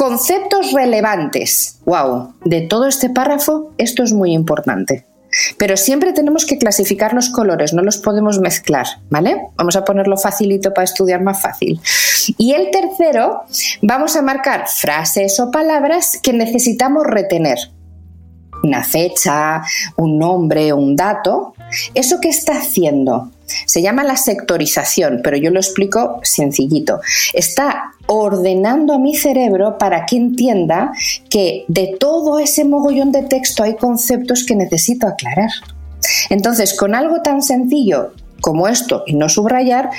conceptos 0.00 0.72
relevantes. 0.72 1.78
¡Wow! 1.84 2.32
De 2.42 2.62
todo 2.62 2.86
este 2.86 3.10
párrafo, 3.10 3.72
esto 3.76 4.02
es 4.02 4.14
muy 4.14 4.32
importante. 4.32 5.04
Pero 5.58 5.76
siempre 5.76 6.14
tenemos 6.14 6.46
que 6.46 6.56
clasificar 6.56 7.12
los 7.12 7.28
colores, 7.28 7.74
no 7.74 7.82
los 7.82 7.98
podemos 7.98 8.38
mezclar, 8.38 8.86
¿vale? 9.10 9.36
Vamos 9.56 9.76
a 9.76 9.84
ponerlo 9.84 10.16
facilito 10.16 10.72
para 10.72 10.86
estudiar 10.86 11.20
más 11.20 11.42
fácil. 11.42 11.78
Y 12.38 12.54
el 12.54 12.70
tercero, 12.70 13.42
vamos 13.82 14.16
a 14.16 14.22
marcar 14.22 14.68
frases 14.68 15.38
o 15.38 15.50
palabras 15.50 16.18
que 16.22 16.32
necesitamos 16.32 17.06
retener. 17.06 17.58
Una 18.62 18.82
fecha, 18.82 19.62
un 19.98 20.18
nombre, 20.18 20.72
un 20.72 20.96
dato. 20.96 21.52
¿Eso 21.92 22.20
qué 22.22 22.30
está 22.30 22.54
haciendo? 22.54 23.30
Se 23.66 23.82
llama 23.82 24.02
la 24.04 24.16
sectorización, 24.16 25.20
pero 25.22 25.36
yo 25.36 25.50
lo 25.50 25.60
explico 25.60 26.20
sencillito. 26.22 27.00
Está 27.34 27.92
ordenando 28.12 28.92
a 28.92 28.98
mi 28.98 29.14
cerebro 29.14 29.78
para 29.78 30.04
que 30.04 30.16
entienda 30.16 30.90
que 31.28 31.64
de 31.68 31.96
todo 32.00 32.40
ese 32.40 32.64
mogollón 32.64 33.12
de 33.12 33.22
texto 33.22 33.62
hay 33.62 33.76
conceptos 33.76 34.44
que 34.44 34.56
necesito 34.56 35.06
aclarar. 35.06 35.50
Entonces, 36.28 36.74
con 36.74 36.96
algo 36.96 37.22
tan 37.22 37.40
sencillo 37.40 38.12
como 38.40 38.66
esto 38.66 39.04
y 39.06 39.14
no 39.14 39.28
subrayar, 39.28 39.90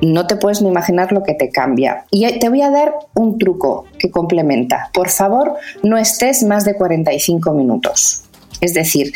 no 0.00 0.26
te 0.26 0.34
puedes 0.34 0.60
ni 0.60 0.68
imaginar 0.68 1.12
lo 1.12 1.22
que 1.22 1.34
te 1.34 1.50
cambia. 1.50 2.04
Y 2.10 2.26
te 2.40 2.48
voy 2.48 2.62
a 2.62 2.70
dar 2.70 2.94
un 3.14 3.38
truco 3.38 3.84
que 3.96 4.10
complementa. 4.10 4.90
Por 4.92 5.08
favor, 5.08 5.54
no 5.84 5.98
estés 5.98 6.42
más 6.42 6.64
de 6.64 6.74
45 6.74 7.52
minutos. 7.52 8.24
Es 8.60 8.74
decir, 8.74 9.12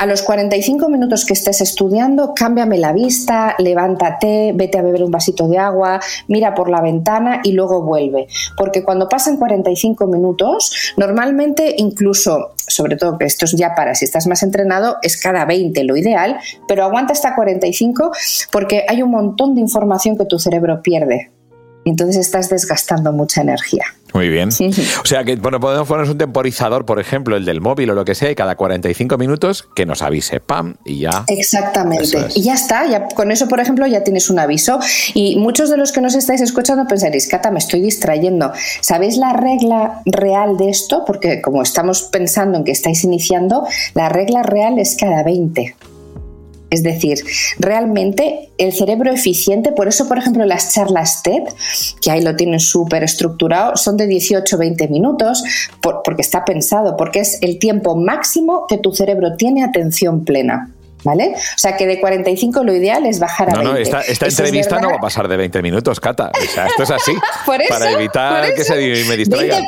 a 0.00 0.06
los 0.06 0.22
45 0.22 0.88
minutos 0.88 1.26
que 1.26 1.34
estés 1.34 1.60
estudiando, 1.60 2.32
cámbiame 2.34 2.78
la 2.78 2.94
vista, 2.94 3.54
levántate, 3.58 4.52
vete 4.54 4.78
a 4.78 4.82
beber 4.82 5.02
un 5.02 5.10
vasito 5.10 5.46
de 5.46 5.58
agua, 5.58 6.00
mira 6.26 6.54
por 6.54 6.70
la 6.70 6.80
ventana 6.80 7.42
y 7.44 7.52
luego 7.52 7.82
vuelve. 7.82 8.26
Porque 8.56 8.82
cuando 8.82 9.10
pasan 9.10 9.36
45 9.36 10.06
minutos, 10.06 10.94
normalmente 10.96 11.74
incluso, 11.76 12.52
sobre 12.66 12.96
todo 12.96 13.18
que 13.18 13.26
esto 13.26 13.44
es 13.44 13.52
ya 13.52 13.74
para 13.74 13.94
si 13.94 14.06
estás 14.06 14.26
más 14.26 14.42
entrenado, 14.42 14.96
es 15.02 15.20
cada 15.20 15.44
20 15.44 15.84
lo 15.84 15.94
ideal, 15.98 16.38
pero 16.66 16.84
aguanta 16.84 17.12
hasta 17.12 17.34
45 17.34 18.10
porque 18.50 18.86
hay 18.88 19.02
un 19.02 19.10
montón 19.10 19.54
de 19.54 19.60
información 19.60 20.16
que 20.16 20.24
tu 20.24 20.38
cerebro 20.38 20.80
pierde. 20.80 21.30
Entonces 21.84 22.16
estás 22.16 22.48
desgastando 22.48 23.12
mucha 23.12 23.42
energía. 23.42 23.84
Muy 24.12 24.28
bien. 24.28 24.48
O 24.48 25.06
sea 25.06 25.24
que 25.24 25.36
bueno, 25.36 25.60
podemos 25.60 25.86
ponernos 25.86 26.10
un 26.10 26.18
temporizador, 26.18 26.84
por 26.84 27.00
ejemplo, 27.00 27.36
el 27.36 27.44
del 27.44 27.60
móvil 27.60 27.90
o 27.90 27.94
lo 27.94 28.04
que 28.04 28.14
sea, 28.14 28.30
y 28.30 28.34
cada 28.34 28.56
45 28.56 29.18
minutos 29.18 29.68
que 29.74 29.86
nos 29.86 30.02
avise, 30.02 30.40
pam, 30.40 30.76
y 30.84 31.00
ya. 31.00 31.24
Exactamente. 31.28 32.18
Y 32.34 32.42
ya 32.42 32.54
está, 32.54 32.86
ya, 32.86 33.08
con 33.08 33.30
eso, 33.30 33.48
por 33.48 33.60
ejemplo, 33.60 33.86
ya 33.86 34.02
tienes 34.04 34.30
un 34.30 34.38
aviso. 34.38 34.78
Y 35.14 35.36
muchos 35.36 35.70
de 35.70 35.76
los 35.76 35.92
que 35.92 36.00
nos 36.00 36.14
estáis 36.14 36.40
escuchando 36.40 36.86
pensaréis, 36.86 37.26
Cata, 37.28 37.50
me 37.50 37.58
estoy 37.58 37.80
distrayendo. 37.80 38.52
¿Sabéis 38.80 39.16
la 39.16 39.32
regla 39.32 40.02
real 40.06 40.56
de 40.56 40.70
esto? 40.70 41.04
Porque 41.06 41.40
como 41.40 41.62
estamos 41.62 42.02
pensando 42.04 42.58
en 42.58 42.64
que 42.64 42.72
estáis 42.72 43.04
iniciando, 43.04 43.66
la 43.94 44.08
regla 44.08 44.42
real 44.42 44.78
es 44.78 44.96
cada 44.96 45.22
20. 45.22 45.76
Es 46.70 46.82
decir, 46.84 47.18
realmente 47.58 48.50
el 48.58 48.72
cerebro 48.72 49.12
eficiente, 49.12 49.72
por 49.72 49.88
eso, 49.88 50.06
por 50.06 50.18
ejemplo, 50.18 50.44
las 50.44 50.72
charlas 50.72 51.22
TED, 51.22 51.42
que 52.00 52.10
ahí 52.10 52.22
lo 52.22 52.36
tienen 52.36 52.60
súper 52.60 53.02
estructurado, 53.02 53.76
son 53.76 53.96
de 53.96 54.08
18-20 54.08 54.88
minutos, 54.88 55.42
porque 55.80 56.22
está 56.22 56.44
pensado, 56.44 56.96
porque 56.96 57.20
es 57.20 57.38
el 57.42 57.58
tiempo 57.58 57.96
máximo 57.96 58.66
que 58.68 58.78
tu 58.78 58.92
cerebro 58.92 59.36
tiene 59.36 59.64
atención 59.64 60.24
plena. 60.24 60.70
¿Vale? 61.04 61.32
O 61.34 61.58
sea 61.58 61.76
que 61.76 61.86
de 61.86 62.00
45 62.00 62.62
lo 62.62 62.74
ideal 62.74 63.06
es 63.06 63.18
bajar 63.18 63.50
a 63.50 63.62
20. 63.62 63.90
No, 63.90 63.98
esta, 64.00 64.26
entrevista 64.26 64.80
no 64.80 64.90
va 64.90 64.96
a 64.96 65.00
pasar 65.00 65.28
de 65.28 65.36
20 65.36 65.62
minutos, 65.62 66.00
Cata. 66.00 66.30
O 66.34 66.54
sea, 66.54 66.66
esto 66.66 66.82
es 66.82 66.90
así. 66.90 67.12
para 67.68 67.92
evitar 67.92 68.54
que 68.54 68.64
se 68.64 68.74
me 69.08 69.16
distraigan. 69.16 69.64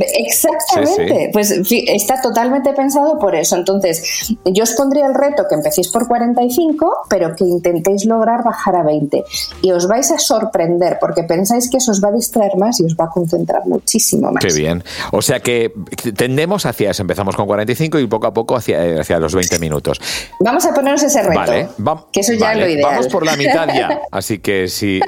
Exactamente. 0.00 1.30
Pues 1.32 1.50
está 1.70 2.20
totalmente 2.20 2.72
pensado 2.72 3.18
por 3.18 3.34
eso. 3.34 3.56
Entonces, 3.56 4.34
yo 4.44 4.62
os 4.62 4.72
pondría 4.72 5.06
el 5.06 5.14
reto 5.14 5.44
que 5.48 5.54
empecéis 5.54 5.88
por 5.88 6.08
45, 6.08 7.04
pero 7.08 7.34
que 7.34 7.44
intentéis 7.44 8.04
lograr 8.04 8.42
bajar 8.44 8.76
a 8.76 8.82
20. 8.82 9.24
Y 9.62 9.72
os 9.72 9.86
vais 9.86 10.10
a 10.10 10.18
sorprender 10.18 10.98
porque 11.00 11.22
pensáis 11.22 11.70
que 11.70 11.78
eso 11.78 11.92
os 11.92 12.02
va 12.02 12.08
a 12.08 12.12
distraer 12.12 12.56
más 12.56 12.80
y 12.80 12.84
os 12.84 12.96
va 12.96 13.04
a 13.04 13.08
concentrar 13.08 13.66
muchísimo 13.66 14.30
más. 14.30 14.44
Qué 14.44 14.52
bien. 14.52 14.82
O 15.12 15.22
sea 15.22 15.40
que 15.40 15.72
tendemos 16.16 16.66
hacia 16.66 16.90
eso. 16.90 17.02
Empezamos 17.02 17.36
con 17.36 17.46
45 17.46 17.98
y 17.98 18.06
poco 18.06 18.26
a 18.26 18.34
poco 18.34 18.56
hacia, 18.56 19.00
hacia 19.00 19.18
los 19.18 19.34
20 19.34 19.58
minutos. 19.58 20.00
Vamos 20.40 20.64
a 20.66 20.71
ponernos 20.74 21.02
ese 21.02 21.22
reto. 21.22 21.40
Vale, 21.78 22.00
que 22.12 22.20
eso 22.20 22.32
ya 22.32 22.52
es 22.52 22.58
lo 22.58 22.68
ideal. 22.68 22.90
Vamos 22.92 23.08
por 23.08 23.24
la 23.24 23.36
mitad 23.36 23.68
ya. 23.68 24.02
Así 24.10 24.38
que 24.38 24.68
si. 24.68 25.00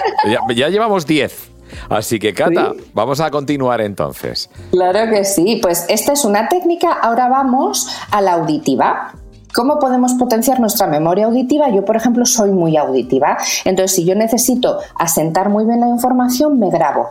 Ya, 0.54 0.68
llevamos 0.68 1.06
10. 1.06 1.50
Así 1.88 2.18
que, 2.18 2.32
Cata, 2.34 2.72
vamos 2.92 3.20
a 3.20 3.30
continuar 3.30 3.80
entonces. 3.80 4.48
Claro 4.70 5.10
que 5.10 5.24
sí. 5.24 5.58
Pues 5.60 5.86
esta 5.88 6.12
es 6.12 6.24
una 6.24 6.48
técnica. 6.48 6.92
Ahora 6.92 7.28
vamos 7.28 7.88
a 8.10 8.20
la 8.20 8.34
auditiva. 8.34 9.12
¿Cómo 9.54 9.78
podemos 9.78 10.14
potenciar 10.14 10.58
nuestra 10.58 10.86
memoria 10.88 11.26
auditiva? 11.26 11.70
Yo, 11.70 11.84
por 11.84 11.96
ejemplo, 11.96 12.26
soy 12.26 12.50
muy 12.50 12.76
auditiva. 12.76 13.36
Entonces, 13.64 13.94
si 13.94 14.04
yo 14.04 14.14
necesito 14.16 14.80
asentar 14.96 15.48
muy 15.48 15.64
bien 15.64 15.80
la 15.80 15.88
información, 15.88 16.58
me 16.58 16.70
grabo 16.70 17.08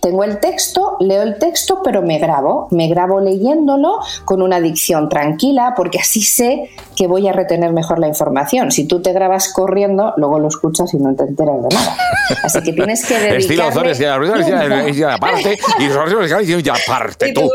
tengo 0.00 0.24
el 0.24 0.38
texto, 0.38 0.96
leo 1.00 1.22
el 1.22 1.38
texto, 1.38 1.80
pero 1.82 2.02
me 2.02 2.18
grabo. 2.18 2.68
Me 2.70 2.88
grabo 2.88 3.20
leyéndolo 3.20 3.98
con 4.24 4.42
una 4.42 4.60
dicción 4.60 5.08
tranquila, 5.08 5.74
porque 5.76 5.98
así 5.98 6.22
sé 6.22 6.70
que 6.96 7.06
voy 7.06 7.28
a 7.28 7.32
retener 7.32 7.72
mejor 7.72 7.98
la 7.98 8.08
información. 8.08 8.70
Si 8.70 8.86
tú 8.86 9.02
te 9.02 9.12
grabas 9.12 9.52
corriendo, 9.52 10.14
luego 10.16 10.38
lo 10.38 10.48
escuchas 10.48 10.94
y 10.94 10.98
no 10.98 11.14
te 11.14 11.24
enteras 11.24 11.62
de 11.62 11.68
nada. 11.74 11.96
Así 12.42 12.62
que 12.62 12.72
tienes 12.72 13.04
que 13.06 13.14
dedicarle... 13.18 13.38
Estilo 13.38 13.64
y 13.64 15.02
aparte, 15.02 15.58
y 15.78 16.68
aparte 16.68 17.32
tú. 17.32 17.50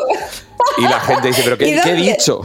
Y 0.78 0.84
la 0.84 1.00
gente 1.00 1.28
dice, 1.30 1.42
¿pero 1.44 1.58
qué, 1.58 1.80
¿qué 1.84 1.92
he 1.92 1.96
dicho? 1.96 2.42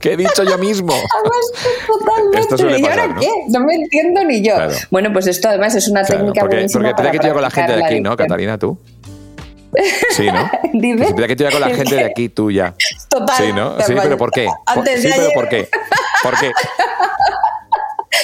¿Qué 0.00 0.12
he 0.12 0.16
dicho 0.16 0.44
yo 0.44 0.58
mismo? 0.58 0.92
Totalmente. 1.86 2.38
Esto 2.40 2.58
suele 2.58 2.80
pasar, 2.80 3.08
¿no? 3.08 3.20
qué? 3.20 3.28
No 3.48 3.60
me 3.60 3.74
entiendo 3.74 4.24
ni 4.24 4.42
yo. 4.42 4.54
Bueno, 4.90 5.12
pues 5.12 5.26
esto 5.26 5.48
además 5.48 5.74
es 5.74 5.88
una 5.88 6.04
técnica 6.04 6.40
porque, 6.40 6.56
buenísima 6.56 6.90
Porque 6.90 7.02
espera 7.02 7.10
que 7.10 7.28
yo 7.28 7.34
con 7.34 7.42
la 7.42 7.50
gente 7.50 7.76
de 7.76 7.84
aquí, 7.84 8.00
¿no, 8.00 8.16
Catalina, 8.16 8.58
tú? 8.58 8.78
Sí, 10.10 10.26
¿no? 10.26 10.50
Dime. 10.72 11.14
Que 11.14 11.36
te 11.36 11.50
con 11.50 11.60
la 11.60 11.70
gente 11.70 11.94
de 11.94 12.04
aquí 12.04 12.28
tuya. 12.28 12.74
Total. 13.08 13.36
Sí, 13.36 13.52
¿no? 13.52 13.80
Sí, 13.80 13.94
pero 14.00 14.16
¿por 14.16 14.30
qué? 14.30 14.48
Antes 14.66 15.02
sí, 15.02 15.10
pero 15.14 15.30
¿por 15.34 15.48
qué? 15.48 15.68
¿Por 16.22 16.38
qué? 16.38 16.52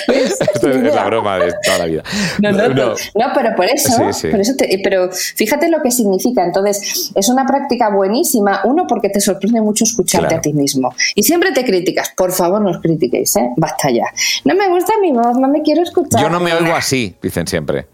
Esto 0.09 0.71
es 0.71 0.95
la 0.95 1.05
broma 1.05 1.39
de 1.39 1.53
toda 1.65 1.79
la 1.79 1.85
vida. 1.87 2.03
No, 2.41 2.53
no, 2.53 2.69
no. 2.69 2.89
no 2.91 3.27
pero 3.35 3.55
por 3.57 3.67
eso, 3.67 3.97
Por 3.97 4.41
eso 4.41 4.53
pero 4.83 5.11
fíjate 5.13 5.69
lo 5.69 5.83
que 5.83 5.91
significa. 5.91 6.45
Entonces, 6.45 7.13
es 7.15 7.29
una 7.29 7.47
práctica 7.47 7.91
buenísima. 7.91 8.61
Uno, 8.65 8.87
porque 8.87 9.09
te 9.09 9.21
sorprende 9.21 9.61
mucho 9.61 9.85
escucharte 9.85 10.35
a 10.35 10.41
ti 10.41 10.53
mismo. 10.53 10.95
Y 11.15 11.23
siempre 11.23 11.53
te 11.53 11.65
criticas. 11.65 12.13
Por 12.17 12.33
favor, 12.33 12.61
no 12.61 12.71
os 12.71 12.79
critiquéis, 12.79 13.37
¿eh? 13.37 13.51
Basta 13.57 13.91
ya. 13.91 14.05
No 14.45 14.55
me 14.55 14.69
gusta 14.69 14.93
mi 15.01 15.13
voz, 15.13 15.37
no 15.37 15.49
me 15.49 15.63
quiero 15.63 15.83
escuchar. 15.83 16.21
Yo 16.21 16.31
no 16.31 16.41
me 16.41 16.53
oigo 16.53 16.75
así, 16.75 17.15
dicen 17.23 17.47
siempre. 17.47 17.87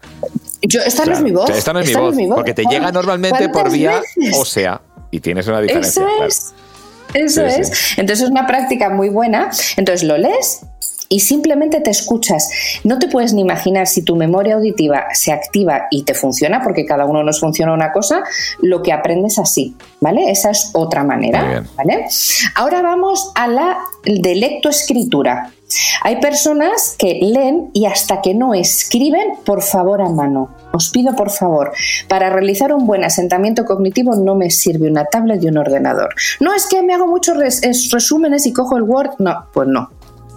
Yo, 0.61 0.81
esta 0.81 1.05
no 1.05 1.13
es 1.13 1.21
mi 1.21 1.31
voz. 1.31 1.49
Esta 1.49 1.73
no 1.73 1.79
es, 1.79 1.87
mi, 1.87 2.27
voz, 2.27 2.35
Porque 2.35 2.53
te 2.53 2.63
llega 2.65 2.91
normalmente 2.91 3.49
por 3.49 3.71
vía 3.71 4.01
ósea 4.33 4.81
y 5.11 5.19
tienes 5.19 5.47
una 5.47 5.61
diferencia. 5.61 6.03
Eso 6.03 6.25
es. 6.25 6.53
Eso 7.13 7.45
es. 7.45 7.97
Entonces 7.97 8.25
es 8.25 8.31
una 8.31 8.45
práctica 8.45 8.89
muy 8.89 9.09
buena. 9.09 9.49
Entonces 9.77 10.07
lo 10.07 10.17
lees 10.17 10.61
y 11.09 11.21
simplemente 11.21 11.81
te 11.81 11.89
escuchas. 11.89 12.49
No 12.83 12.99
te 12.99 13.07
puedes 13.07 13.33
ni 13.33 13.41
imaginar 13.41 13.87
si 13.87 14.03
tu 14.03 14.15
memoria 14.15 14.55
auditiva 14.55 15.07
se 15.13 15.31
activa 15.31 15.87
y 15.89 16.03
te 16.03 16.13
funciona, 16.13 16.61
porque 16.63 16.85
cada 16.85 17.05
uno 17.05 17.23
nos 17.23 17.39
funciona 17.39 17.73
una 17.73 17.91
cosa, 17.91 18.23
lo 18.61 18.83
que 18.83 18.93
aprendes 18.93 19.39
así, 19.39 19.75
¿vale? 19.99 20.29
Esa 20.29 20.51
es 20.51 20.69
otra 20.73 21.03
manera, 21.03 21.65
¿vale? 21.75 22.05
Ahora 22.55 22.83
vamos 22.83 23.31
a 23.33 23.47
la 23.47 23.79
de 24.05 24.35
lectoescritura. 24.35 25.51
Hay 26.01 26.19
personas 26.19 26.95
que 26.97 27.19
leen 27.21 27.69
y 27.73 27.85
hasta 27.85 28.21
que 28.21 28.33
no 28.33 28.53
escriben, 28.53 29.33
por 29.45 29.61
favor 29.61 30.01
a 30.01 30.09
mano. 30.09 30.49
Os 30.73 30.89
pido 30.89 31.15
por 31.15 31.29
favor, 31.31 31.73
para 32.07 32.29
realizar 32.29 32.73
un 32.73 32.87
buen 32.87 33.03
asentamiento 33.03 33.65
cognitivo 33.65 34.15
no 34.15 34.35
me 34.35 34.49
sirve 34.49 34.89
una 34.89 35.05
tablet 35.05 35.43
y 35.43 35.47
un 35.47 35.57
ordenador. 35.57 36.09
No 36.39 36.53
es 36.53 36.67
que 36.67 36.81
me 36.81 36.93
hago 36.93 37.07
muchos 37.07 37.37
resúmenes 37.91 38.45
y 38.45 38.53
cojo 38.53 38.77
el 38.77 38.83
Word. 38.83 39.11
No, 39.19 39.47
pues 39.53 39.67
no. 39.67 39.89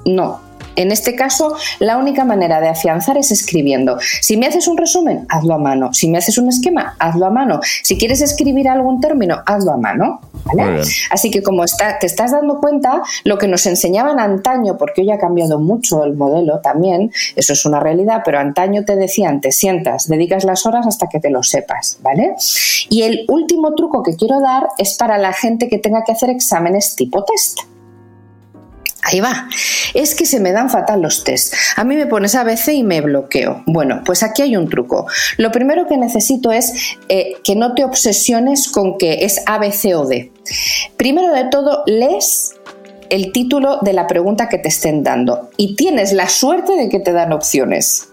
No, 0.04 0.40
en 0.76 0.92
este 0.92 1.14
caso, 1.14 1.56
la 1.78 1.98
única 1.98 2.24
manera 2.24 2.60
de 2.60 2.68
afianzar 2.68 3.18
es 3.18 3.30
escribiendo. 3.30 3.98
Si 4.20 4.36
me 4.36 4.46
haces 4.46 4.68
un 4.68 4.76
resumen, 4.76 5.26
hazlo 5.28 5.54
a 5.54 5.58
mano. 5.58 5.92
Si 5.92 6.08
me 6.08 6.18
haces 6.18 6.38
un 6.38 6.48
esquema, 6.48 6.96
hazlo 6.98 7.26
a 7.26 7.30
mano. 7.30 7.60
Si 7.82 7.98
quieres 7.98 8.20
escribir 8.20 8.68
algún 8.68 9.00
término, 9.00 9.42
hazlo 9.46 9.72
a 9.72 9.76
mano. 9.76 10.20
Así 11.10 11.30
que 11.30 11.42
como 11.42 11.64
te 12.00 12.06
estás 12.06 12.32
dando 12.32 12.58
cuenta, 12.58 13.02
lo 13.24 13.38
que 13.38 13.48
nos 13.48 13.66
enseñaban 13.66 14.18
antaño, 14.18 14.76
porque 14.76 15.02
hoy 15.02 15.10
ha 15.10 15.18
cambiado 15.18 15.58
mucho 15.58 16.04
el 16.04 16.14
modelo 16.14 16.60
también, 16.60 17.12
eso 17.36 17.52
es 17.52 17.64
una 17.64 17.80
realidad, 17.80 18.22
pero 18.24 18.38
antaño 18.38 18.84
te 18.84 18.96
decían, 18.96 19.40
te 19.40 19.52
sientas, 19.52 20.08
dedicas 20.08 20.44
las 20.44 20.66
horas 20.66 20.86
hasta 20.86 21.08
que 21.08 21.20
te 21.20 21.30
lo 21.30 21.42
sepas, 21.42 21.98
¿vale? 22.02 22.34
Y 22.88 23.02
el 23.02 23.24
último 23.28 23.74
truco 23.74 24.02
que 24.02 24.16
quiero 24.16 24.40
dar 24.40 24.68
es 24.78 24.96
para 24.96 25.18
la 25.18 25.32
gente 25.32 25.68
que 25.68 25.78
tenga 25.78 26.04
que 26.04 26.12
hacer 26.12 26.30
exámenes 26.30 26.96
tipo 26.96 27.24
test. 27.24 27.71
Ahí 29.02 29.20
va. 29.20 29.48
Es 29.94 30.14
que 30.14 30.26
se 30.26 30.38
me 30.38 30.52
dan 30.52 30.70
fatal 30.70 31.02
los 31.02 31.24
test. 31.24 31.54
A 31.76 31.84
mí 31.84 31.96
me 31.96 32.06
pones 32.06 32.34
ABC 32.34 32.68
y 32.68 32.82
me 32.84 33.00
bloqueo. 33.00 33.62
Bueno, 33.66 34.02
pues 34.04 34.22
aquí 34.22 34.42
hay 34.42 34.56
un 34.56 34.68
truco. 34.68 35.06
Lo 35.38 35.50
primero 35.50 35.86
que 35.88 35.96
necesito 35.96 36.52
es 36.52 36.96
eh, 37.08 37.34
que 37.42 37.56
no 37.56 37.74
te 37.74 37.84
obsesiones 37.84 38.68
con 38.68 38.98
que 38.98 39.24
es 39.24 39.42
ABC 39.46 39.96
o 39.96 40.06
D. 40.06 40.30
Primero 40.96 41.32
de 41.34 41.44
todo, 41.50 41.82
lees 41.86 42.54
el 43.10 43.32
título 43.32 43.78
de 43.82 43.92
la 43.92 44.06
pregunta 44.06 44.48
que 44.48 44.58
te 44.58 44.68
estén 44.68 45.02
dando 45.02 45.50
y 45.56 45.74
tienes 45.74 46.12
la 46.12 46.28
suerte 46.28 46.76
de 46.76 46.88
que 46.88 47.00
te 47.00 47.12
dan 47.12 47.32
opciones. 47.32 48.08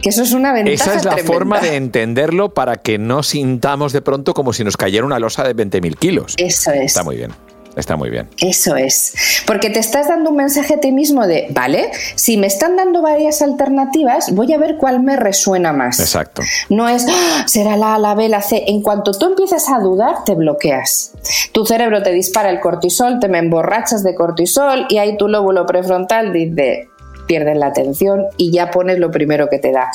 Que 0.00 0.08
eso 0.08 0.22
es 0.22 0.32
una 0.32 0.52
ventaja. 0.52 0.74
Esa 0.74 0.94
es 0.96 1.04
la 1.04 1.12
tremenda. 1.12 1.32
forma 1.32 1.60
de 1.60 1.76
entenderlo 1.76 2.52
para 2.52 2.76
que 2.76 2.98
no 2.98 3.22
sintamos 3.22 3.92
de 3.92 4.02
pronto 4.02 4.34
como 4.34 4.52
si 4.52 4.64
nos 4.64 4.76
cayera 4.76 5.04
una 5.04 5.18
losa 5.18 5.44
de 5.44 5.54
20.000 5.54 5.96
kilos. 5.96 6.34
Eso 6.38 6.72
es. 6.72 6.86
Está 6.86 7.04
muy 7.04 7.16
bien. 7.16 7.30
Está 7.76 7.96
muy 7.96 8.10
bien. 8.10 8.28
Eso 8.40 8.76
es. 8.76 9.14
Porque 9.46 9.70
te 9.70 9.78
estás 9.78 10.08
dando 10.08 10.30
un 10.30 10.36
mensaje 10.36 10.74
a 10.74 10.80
ti 10.80 10.92
mismo 10.92 11.26
de, 11.26 11.46
vale, 11.50 11.90
si 12.16 12.36
me 12.36 12.46
están 12.46 12.76
dando 12.76 13.00
varias 13.02 13.40
alternativas, 13.42 14.34
voy 14.34 14.52
a 14.52 14.58
ver 14.58 14.76
cuál 14.76 15.02
me 15.02 15.16
resuena 15.16 15.72
más. 15.72 15.98
Exacto. 16.00 16.42
No 16.68 16.88
es, 16.88 17.06
"Ah, 17.08 17.44
será 17.46 17.76
la 17.76 17.94
A, 17.94 17.98
la 17.98 18.14
B, 18.14 18.28
la 18.28 18.42
C. 18.42 18.64
En 18.66 18.82
cuanto 18.82 19.12
tú 19.12 19.26
empiezas 19.26 19.68
a 19.70 19.78
dudar, 19.78 20.24
te 20.24 20.34
bloqueas. 20.34 21.12
Tu 21.52 21.64
cerebro 21.64 22.02
te 22.02 22.12
dispara 22.12 22.50
el 22.50 22.60
cortisol, 22.60 23.20
te 23.20 23.28
me 23.28 23.38
emborrachas 23.38 24.02
de 24.02 24.14
cortisol 24.14 24.86
y 24.88 24.98
ahí 24.98 25.16
tu 25.16 25.28
lóbulo 25.28 25.64
prefrontal 25.66 26.32
dice, 26.32 26.88
pierdes 27.26 27.56
la 27.56 27.66
atención 27.66 28.24
y 28.36 28.50
ya 28.50 28.70
pones 28.70 28.98
lo 28.98 29.10
primero 29.10 29.48
que 29.48 29.58
te 29.58 29.72
da. 29.72 29.90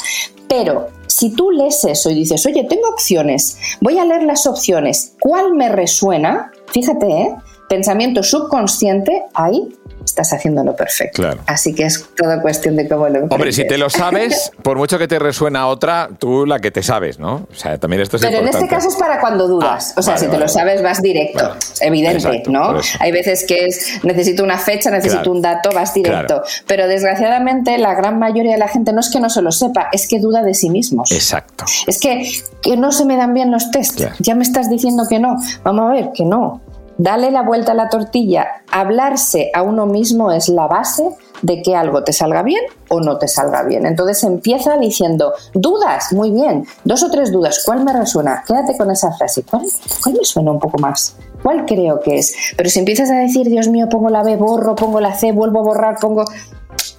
Pero 0.48 0.88
si 1.08 1.32
tú 1.32 1.52
lees 1.52 1.84
eso 1.84 2.10
y 2.10 2.16
dices, 2.16 2.46
oye, 2.46 2.64
tengo 2.64 2.88
opciones, 2.90 3.58
voy 3.82 3.98
a 4.00 4.06
leer 4.06 4.24
las 4.24 4.48
opciones, 4.48 5.14
¿cuál 5.20 5.54
me 5.54 5.70
resuena? 5.70 6.52
Fíjate, 6.68 7.08
¿eh? 7.08 7.36
Pensamiento 7.68 8.24
subconsciente, 8.24 9.24
ahí 9.34 9.70
estás 10.08 10.32
haciéndolo 10.32 10.74
perfecto. 10.76 11.22
Claro. 11.22 11.42
Así 11.48 11.76
que 11.76 11.84
es 11.84 12.06
toda 12.16 12.42
cuestión 12.42 12.78
de 12.78 12.88
cómo 12.88 13.10
lo 13.10 13.26
Hombre, 13.26 13.52
si 13.52 13.68
te 13.68 13.78
lo 13.78 13.90
sabes, 13.90 14.52
por 14.64 14.78
mucho 14.78 14.98
que 14.98 15.08
te 15.08 15.20
resuena 15.20 15.68
otra, 15.68 16.10
tú 16.18 16.46
la 16.46 16.60
que 16.60 16.72
te 16.72 16.82
sabes, 16.82 17.20
¿no? 17.20 17.48
O 17.52 17.56
sea, 17.56 17.78
también 17.78 18.02
esto 18.02 18.16
es 18.16 18.24
Pero 18.24 18.38
en 18.38 18.48
este 18.48 18.68
caso 18.68 18.88
es 18.88 18.96
para 18.96 19.20
cuando 19.20 19.48
dudas. 19.48 19.92
Ah, 19.92 20.00
o 20.00 20.02
sea, 20.02 20.14
vale, 20.14 20.20
si 20.20 20.26
te 20.28 20.32
vale, 20.32 20.44
lo 20.46 20.50
sabes, 20.50 20.82
vas 20.82 21.02
directo. 21.02 21.44
Vale. 21.44 21.60
Evidente, 21.82 22.18
Exacto, 22.18 22.52
¿no? 22.52 22.80
Hay 23.00 23.12
veces 23.12 23.46
que 23.46 23.66
es 23.66 24.00
necesito 24.04 24.44
una 24.44 24.58
fecha, 24.58 24.90
necesito 24.90 25.24
Claro. 25.24 25.32
un 25.34 25.42
dato, 25.42 25.70
vas 25.74 25.94
directo. 25.94 26.26
Claro. 26.26 26.44
Pero 26.68 26.88
desgraciadamente 26.88 27.78
la 27.78 27.94
gran 27.94 28.18
mayoría 28.18 28.54
de 28.54 28.60
la 28.60 28.68
gente 28.70 28.94
no 28.94 29.02
es 29.02 29.10
que 29.10 29.20
no 29.20 29.30
se 29.30 29.42
lo 29.42 29.52
sepa, 29.52 29.90
es 29.92 30.08
que 30.08 30.20
duda 30.20 30.42
de 30.44 30.54
sí 30.54 30.70
mismos. 30.70 31.12
Exacto. 31.12 31.66
Es 31.86 32.00
que, 32.00 32.30
que 32.62 32.78
no 32.78 32.92
se 32.92 33.06
me 33.06 33.18
dan 33.18 33.34
bien 33.34 33.52
los 33.52 33.72
test. 33.72 34.00
Ya 34.20 34.36
me 34.36 34.44
estás 34.44 34.70
diciendo 34.70 35.04
que 35.10 35.20
no. 35.20 35.36
Vamos 35.64 35.90
a 35.90 35.94
ver, 35.94 36.12
que 36.14 36.24
no. 36.24 36.62
Dale 36.98 37.32
la 37.32 37.44
vuelta 37.44 37.74
a 37.74 37.76
la 37.76 37.90
tortilla. 37.90 38.48
Hablarse 38.72 39.52
a 39.54 39.62
uno 39.62 39.86
mismo 39.86 40.32
es 40.32 40.50
la 40.50 40.68
base 40.68 41.16
de 41.42 41.62
que 41.62 41.76
algo 41.76 42.04
te 42.04 42.14
salga 42.14 42.42
bien 42.42 42.64
o 42.90 43.00
no 43.00 43.18
te 43.18 43.28
salga 43.28 43.64
bien. 43.64 43.86
Entonces 43.86 44.24
empieza 44.24 44.78
diciendo, 44.78 45.34
dudas, 45.54 46.12
muy 46.14 46.32
bien, 46.32 46.66
dos 46.84 47.04
o 47.04 47.12
tres 47.12 47.32
dudas, 47.32 47.62
¿cuál 47.66 47.84
me 47.84 47.94
resuena? 47.94 48.44
Quédate 48.48 48.78
con 48.78 48.90
esa 48.92 49.12
frase, 49.12 49.44
¿cuál, 49.44 49.64
cuál 50.04 50.16
me 50.16 50.26
suena 50.26 50.52
un 50.52 50.60
poco 50.60 50.78
más? 50.80 51.16
¿Cuál 51.44 51.66
creo 51.66 52.00
que 52.00 52.18
es? 52.18 52.34
Pero 52.58 52.70
si 52.70 52.80
empiezas 52.80 53.12
a 53.12 53.16
decir, 53.16 53.48
Dios 53.48 53.68
mío, 53.68 53.88
pongo 53.90 54.10
la 54.10 54.24
B, 54.24 54.36
borro, 54.36 54.76
pongo 54.76 55.00
la 55.00 55.14
C, 55.14 55.32
vuelvo 55.32 55.60
a 55.60 55.64
borrar, 55.64 56.00
pongo... 56.00 56.26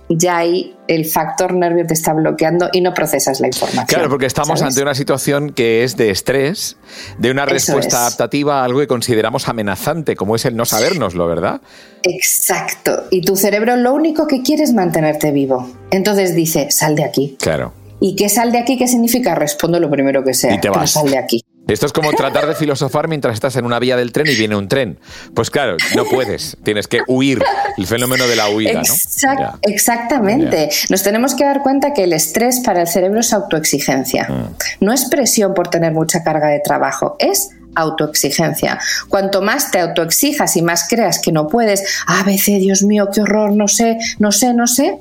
Ya 0.08 0.38
ahí 0.38 0.74
el 0.86 1.04
factor 1.04 1.52
nervio 1.52 1.86
te 1.86 1.94
está 1.94 2.14
bloqueando 2.14 2.70
y 2.72 2.80
no 2.80 2.94
procesas 2.94 3.40
la 3.40 3.48
información. 3.48 3.86
Claro, 3.86 4.08
porque 4.08 4.26
estamos 4.26 4.60
¿sabes? 4.60 4.74
ante 4.74 4.82
una 4.82 4.94
situación 4.94 5.50
que 5.50 5.84
es 5.84 5.96
de 5.96 6.10
estrés, 6.10 6.76
de 7.18 7.30
una 7.30 7.44
respuesta 7.44 7.88
es. 7.88 8.02
adaptativa 8.02 8.62
a 8.62 8.64
algo 8.64 8.80
que 8.80 8.86
consideramos 8.86 9.48
amenazante, 9.48 10.16
como 10.16 10.34
es 10.36 10.44
el 10.46 10.56
no 10.56 10.64
sabérnoslo, 10.64 11.26
¿verdad? 11.26 11.60
Exacto. 12.02 13.04
Y 13.10 13.22
tu 13.22 13.36
cerebro 13.36 13.76
lo 13.76 13.92
único 13.92 14.26
que 14.26 14.42
quiere 14.42 14.64
es 14.64 14.72
mantenerte 14.72 15.30
vivo. 15.30 15.70
Entonces 15.90 16.34
dice, 16.34 16.70
sal 16.70 16.96
de 16.96 17.04
aquí. 17.04 17.36
Claro. 17.40 17.72
¿Y 18.00 18.14
qué 18.16 18.28
sal 18.28 18.52
de 18.52 18.58
aquí? 18.58 18.78
¿Qué 18.78 18.86
significa? 18.86 19.34
Respondo 19.34 19.80
lo 19.80 19.90
primero 19.90 20.22
que 20.24 20.32
sea. 20.32 20.54
Y 20.54 20.60
te 20.60 20.68
pero 20.68 20.74
vas. 20.74 20.90
sal 20.92 21.10
de 21.10 21.18
aquí. 21.18 21.44
Esto 21.68 21.84
es 21.84 21.92
como 21.92 22.10
tratar 22.12 22.46
de 22.46 22.54
filosofar 22.54 23.08
mientras 23.08 23.34
estás 23.34 23.56
en 23.56 23.66
una 23.66 23.78
vía 23.78 23.96
del 23.96 24.10
tren 24.10 24.26
y 24.26 24.34
viene 24.34 24.56
un 24.56 24.68
tren. 24.68 24.98
Pues 25.34 25.50
claro, 25.50 25.76
no 25.94 26.06
puedes, 26.06 26.56
tienes 26.62 26.88
que 26.88 27.02
huir, 27.06 27.42
el 27.76 27.86
fenómeno 27.86 28.26
de 28.26 28.36
la 28.36 28.48
huida, 28.48 28.72
¿no? 28.72 28.80
Exact-. 28.80 29.58
Exactamente. 29.62 30.70
Nos 30.88 31.02
tenemos 31.02 31.34
que 31.34 31.44
dar 31.44 31.62
cuenta 31.62 31.92
que 31.92 32.04
el 32.04 32.14
estrés 32.14 32.60
para 32.60 32.80
el 32.80 32.88
cerebro 32.88 33.20
es 33.20 33.34
autoexigencia. 33.34 34.26
Mm. 34.28 34.84
No 34.84 34.92
es 34.94 35.04
presión 35.10 35.52
por 35.52 35.68
tener 35.68 35.92
mucha 35.92 36.24
carga 36.24 36.48
de 36.48 36.60
trabajo, 36.60 37.16
es 37.18 37.50
autoexigencia. 37.74 38.78
Cuanto 39.08 39.42
más 39.42 39.70
te 39.70 39.78
autoexijas 39.78 40.56
y 40.56 40.62
más 40.62 40.88
creas 40.88 41.20
que 41.20 41.32
no 41.32 41.48
puedes, 41.48 41.82
a 42.06 42.22
veces, 42.24 42.60
Dios 42.60 42.82
mío, 42.82 43.08
qué 43.12 43.20
horror, 43.20 43.54
no 43.54 43.68
sé, 43.68 43.98
no 44.18 44.32
sé, 44.32 44.54
no 44.54 44.66
sé, 44.66 44.98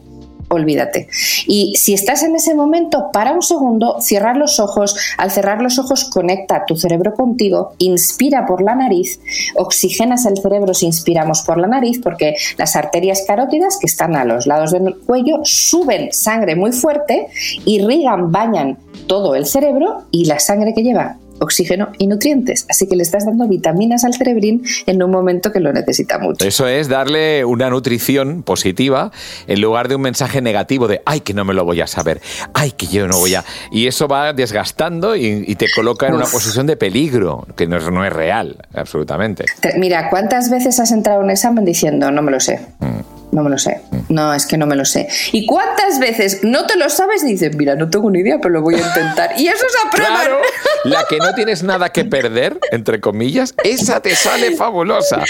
olvídate. 0.49 1.07
Y 1.45 1.73
si 1.75 1.93
estás 1.93 2.23
en 2.23 2.35
ese 2.35 2.53
momento, 2.55 3.09
para 3.11 3.33
un 3.33 3.41
segundo, 3.41 3.97
cierrar 4.01 4.37
los 4.37 4.59
ojos. 4.59 4.95
Al 5.17 5.31
cerrar 5.31 5.61
los 5.61 5.79
ojos, 5.79 6.05
conecta 6.05 6.65
tu 6.65 6.75
cerebro 6.75 7.13
contigo, 7.13 7.73
inspira 7.77 8.45
por 8.45 8.61
la 8.61 8.75
nariz, 8.75 9.19
oxigenas 9.55 10.25
el 10.25 10.37
cerebro 10.37 10.73
si 10.73 10.85
inspiramos 10.85 11.41
por 11.41 11.57
la 11.57 11.67
nariz, 11.67 11.99
porque 12.01 12.35
las 12.57 12.75
arterias 12.75 13.23
carótidas 13.27 13.77
que 13.79 13.87
están 13.87 14.15
a 14.15 14.25
los 14.25 14.47
lados 14.47 14.71
del 14.71 14.95
cuello 14.97 15.39
suben 15.43 16.11
sangre 16.11 16.55
muy 16.55 16.71
fuerte, 16.71 17.27
irrigan, 17.65 18.31
bañan 18.31 18.77
todo 19.07 19.35
el 19.35 19.45
cerebro 19.45 20.03
y 20.11 20.25
la 20.25 20.39
sangre 20.39 20.73
que 20.73 20.83
lleva 20.83 21.17
oxígeno 21.39 21.89
y 21.97 22.07
nutrientes. 22.07 22.65
Así 22.69 22.87
que 22.87 22.95
le 22.95 23.03
estás 23.03 23.25
dando 23.25 23.47
vitaminas 23.47 24.03
al 24.03 24.13
cerebrín 24.13 24.63
en 24.85 25.01
un 25.03 25.11
momento 25.11 25.51
que 25.51 25.59
lo 25.59 25.71
necesita 25.73 26.19
mucho. 26.19 26.45
Eso 26.45 26.67
es 26.67 26.87
darle 26.87 27.45
una 27.45 27.69
nutrición 27.69 28.43
positiva 28.43 29.11
en 29.47 29.61
lugar 29.61 29.87
de 29.87 29.95
un 29.95 30.01
mensaje 30.01 30.41
negativo 30.41 30.87
de 30.87 31.01
ay 31.05 31.21
que 31.21 31.33
no 31.33 31.45
me 31.45 31.53
lo 31.53 31.65
voy 31.65 31.81
a 31.81 31.87
saber, 31.87 32.21
ay 32.53 32.71
que 32.71 32.87
yo 32.87 33.07
no 33.07 33.17
voy 33.19 33.35
a... 33.35 33.43
Y 33.71 33.87
eso 33.87 34.07
va 34.07 34.33
desgastando 34.33 35.15
y, 35.15 35.43
y 35.47 35.55
te 35.55 35.67
coloca 35.75 36.07
en 36.07 36.13
una 36.15 36.25
posición 36.25 36.67
de 36.67 36.77
peligro, 36.77 37.45
que 37.55 37.67
no 37.67 37.77
es, 37.77 37.89
no 37.91 38.05
es 38.05 38.13
real, 38.13 38.57
absolutamente. 38.73 39.45
Te- 39.61 39.77
Mira, 39.77 40.09
¿cuántas 40.09 40.49
veces 40.49 40.79
has 40.79 40.91
entrado 40.91 41.21
a 41.21 41.23
un 41.23 41.29
examen 41.29 41.65
diciendo 41.65 42.11
no 42.11 42.21
me 42.21 42.31
lo 42.31 42.39
sé? 42.39 42.59
Mm. 42.79 43.16
No 43.31 43.43
me 43.43 43.49
lo 43.49 43.57
sé. 43.57 43.81
No, 44.09 44.33
es 44.33 44.45
que 44.45 44.57
no 44.57 44.65
me 44.65 44.75
lo 44.75 44.85
sé. 44.85 45.09
¿Y 45.31 45.45
cuántas 45.45 45.99
veces 45.99 46.39
no 46.43 46.65
te 46.65 46.77
lo 46.77 46.89
sabes 46.89 47.23
y 47.23 47.27
dices, 47.27 47.55
mira, 47.55 47.75
no 47.75 47.89
tengo 47.89 48.09
ni 48.09 48.19
idea, 48.19 48.39
pero 48.41 48.53
lo 48.53 48.61
voy 48.61 48.75
a 48.75 48.79
intentar? 48.79 49.31
Y 49.37 49.47
eso 49.47 49.65
se 49.69 49.87
aprueba. 49.87 50.21
Claro, 50.21 50.39
la 50.85 51.05
que 51.09 51.17
no 51.17 51.33
tienes 51.35 51.61
nada 51.63 51.89
que 51.89 52.05
perder, 52.05 52.59
entre 52.71 53.01
comillas, 53.01 53.53
esa 53.63 53.99
te 53.99 54.15
sale 54.15 54.55
fabulosa. 54.55 55.23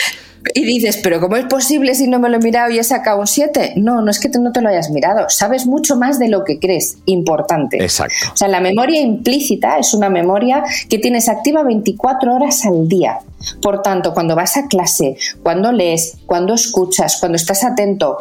Y 0.54 0.63
dices, 0.65 0.97
pero 1.04 1.19
¿cómo 1.19 1.36
es 1.36 1.45
posible 1.45 1.93
si 1.95 2.08
no 2.08 2.19
me 2.19 2.30
lo 2.30 2.38
he 2.38 2.39
mirado 2.39 2.71
y 2.71 2.80
he 2.80 2.84
sacado 2.84 3.19
un 3.19 3.28
7? 3.28 3.73
No, 3.78 4.02
no 4.02 4.12
es 4.12 4.19
que 4.19 4.30
no 4.30 4.52
te 4.52 4.62
lo 4.62 4.69
hayas 4.69 4.89
mirado. 4.89 5.26
Sabes 5.30 5.65
mucho 5.65 5.95
más 5.97 6.19
de 6.19 6.30
lo 6.30 6.43
que 6.43 6.60
crees. 6.60 6.97
Importante. 7.06 7.82
Exacto. 7.82 8.15
O 8.34 8.38
sea, 8.38 8.47
la 8.47 8.60
memoria 8.60 9.02
implícita 9.02 9.78
es 9.78 9.93
una 9.93 10.10
memoria 10.10 10.63
que 10.89 11.00
tienes 11.00 11.28
activa 11.30 11.63
24 11.63 12.36
horas 12.36 12.65
al 12.65 12.88
día. 12.88 13.19
Por 13.62 13.82
tanto, 13.82 14.13
cuando 14.13 14.36
vas 14.36 14.58
a 14.58 14.67
clase, 14.67 15.15
cuando 15.43 15.71
lees, 15.71 16.17
cuando 16.26 16.54
escuchas, 16.54 17.17
cuando 17.19 17.36
estás 17.36 17.63
atento, 17.63 18.17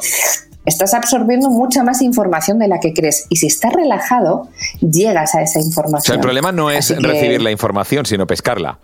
estás 0.65 0.95
absorbiendo 0.95 1.49
mucha 1.49 1.83
más 1.85 2.03
información 2.03 2.59
de 2.59 2.69
la 2.69 2.81
que 2.81 2.93
crees. 2.93 3.27
Y 3.31 3.37
si 3.37 3.47
estás 3.47 3.73
relajado, 3.73 4.49
llegas 4.81 5.35
a 5.35 5.43
esa 5.43 5.61
O 5.61 5.63
información. 5.63 6.03
sea, 6.05 6.15
el 6.17 6.21
problema 6.21 6.51
no 6.53 6.71
es 6.71 6.89
que- 6.89 6.97
recibir 7.01 7.41
la 7.41 7.51
información, 7.51 8.05
sino 8.05 8.27
pescarla. 8.27 8.79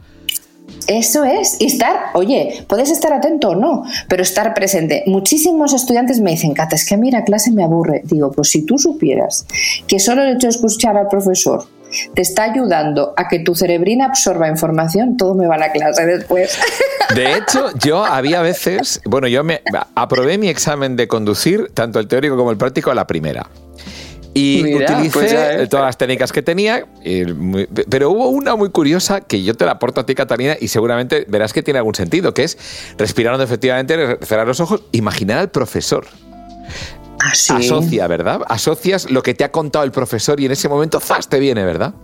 Eso 0.88 1.25
es, 1.25 1.61
y 1.61 1.66
estar, 1.66 2.07
oye, 2.14 2.64
puedes 2.68 2.90
estar 2.90 3.12
atento 3.12 3.51
o 3.51 3.55
no, 3.55 3.85
pero 4.09 4.23
estar 4.23 4.55
presente. 4.55 5.03
Muchísimos 5.07 5.73
estudiantes 5.73 6.21
me 6.21 6.31
dicen, 6.31 6.55
Cata, 6.55 6.77
es 6.77 6.87
que 6.87 6.95
a 6.95 6.99
mí 6.99 7.11
la 7.11 7.25
clase 7.25 7.51
me 7.51 7.64
aburre. 7.64 8.03
Digo, 8.05 8.31
pues 8.33 8.51
si 8.51 8.64
tú 8.64 8.79
supieras 8.79 9.47
que 9.87 9.99
solo 9.99 10.23
el 10.23 10.37
hecho 10.37 10.47
de 10.47 10.53
escuchar 10.53 10.97
al 10.97 11.09
profesor 11.09 11.64
te 12.14 12.23
está 12.23 12.45
ayudando 12.45 13.12
a 13.16 13.29
que 13.29 13.40
tu 13.40 13.55
cerebrina 13.55 14.07
absorba 14.07 14.49
información, 14.49 15.16
todo 15.16 15.35
me 15.35 15.47
va 15.47 15.57
a 15.57 15.59
la 15.59 15.73
clase 15.73 16.07
después. 16.07 16.59
De 17.14 17.35
hecho, 17.35 17.71
yo 17.79 18.05
había 18.05 18.40
veces, 18.40 19.03
bueno, 19.05 19.29
yo 19.29 19.45
me 19.45 19.61
aprobé 19.95 20.38
mi 20.38 20.49
examen 20.49 20.97
de 20.97 21.09
conducir, 21.09 21.71
tanto 21.75 21.99
el 22.01 22.09
teórico 22.09 22.37
como 22.37 22.51
el 22.51 22.57
práctico, 22.57 22.90
a 22.90 22.95
la 22.95 23.07
primera. 23.07 23.47
Y 24.35 24.62
Mira, 24.64 24.92
utilicé 24.92 25.12
pues 25.12 25.31
ya, 25.33 25.53
¿eh? 25.53 25.66
todas 25.66 25.85
las 25.87 25.99
técnicas 25.99 26.33
que 26.33 26.40
tenía, 26.42 26.87
muy- 27.37 27.66
pero 27.66 28.11
hubo 28.11 28.29
una 28.29 28.57
muy 28.57 28.71
curiosa 28.71 29.21
que 29.21 29.42
yo 29.42 29.55
te 29.55 29.66
la 29.66 29.73
aporto 29.73 30.01
a 30.01 30.07
ti, 30.07 30.14
Catalina, 30.14 30.57
y 30.59 30.68
seguramente 30.68 31.27
verás 31.29 31.53
que 31.53 31.62
tiene 31.62 31.79
algún 31.79 31.95
sentido, 31.95 32.33
que 32.33 32.45
es 32.45 32.57
respirando 32.97 33.42
efectivamente, 33.45 34.18
cerrar 34.23 34.47
los 34.47 34.61
ojos, 34.61 34.83
imaginar 34.92 35.38
al 35.38 35.51
profesor. 35.51 36.07
Así. 37.21 37.53
Asocia, 37.53 38.07
¿verdad? 38.07 38.40
Asocias 38.49 39.11
lo 39.11 39.23
que 39.23 39.35
te 39.35 39.45
ha 39.45 39.53
contado 39.53 39.85
el 39.85 39.92
profesor 39.92 40.40
y 40.40 40.47
en 40.47 40.53
ese 40.53 40.68
momento, 40.68 40.99
¡zas! 40.99 41.29
te 41.29 41.38
viene, 41.38 41.64
¿verdad? 41.64 41.95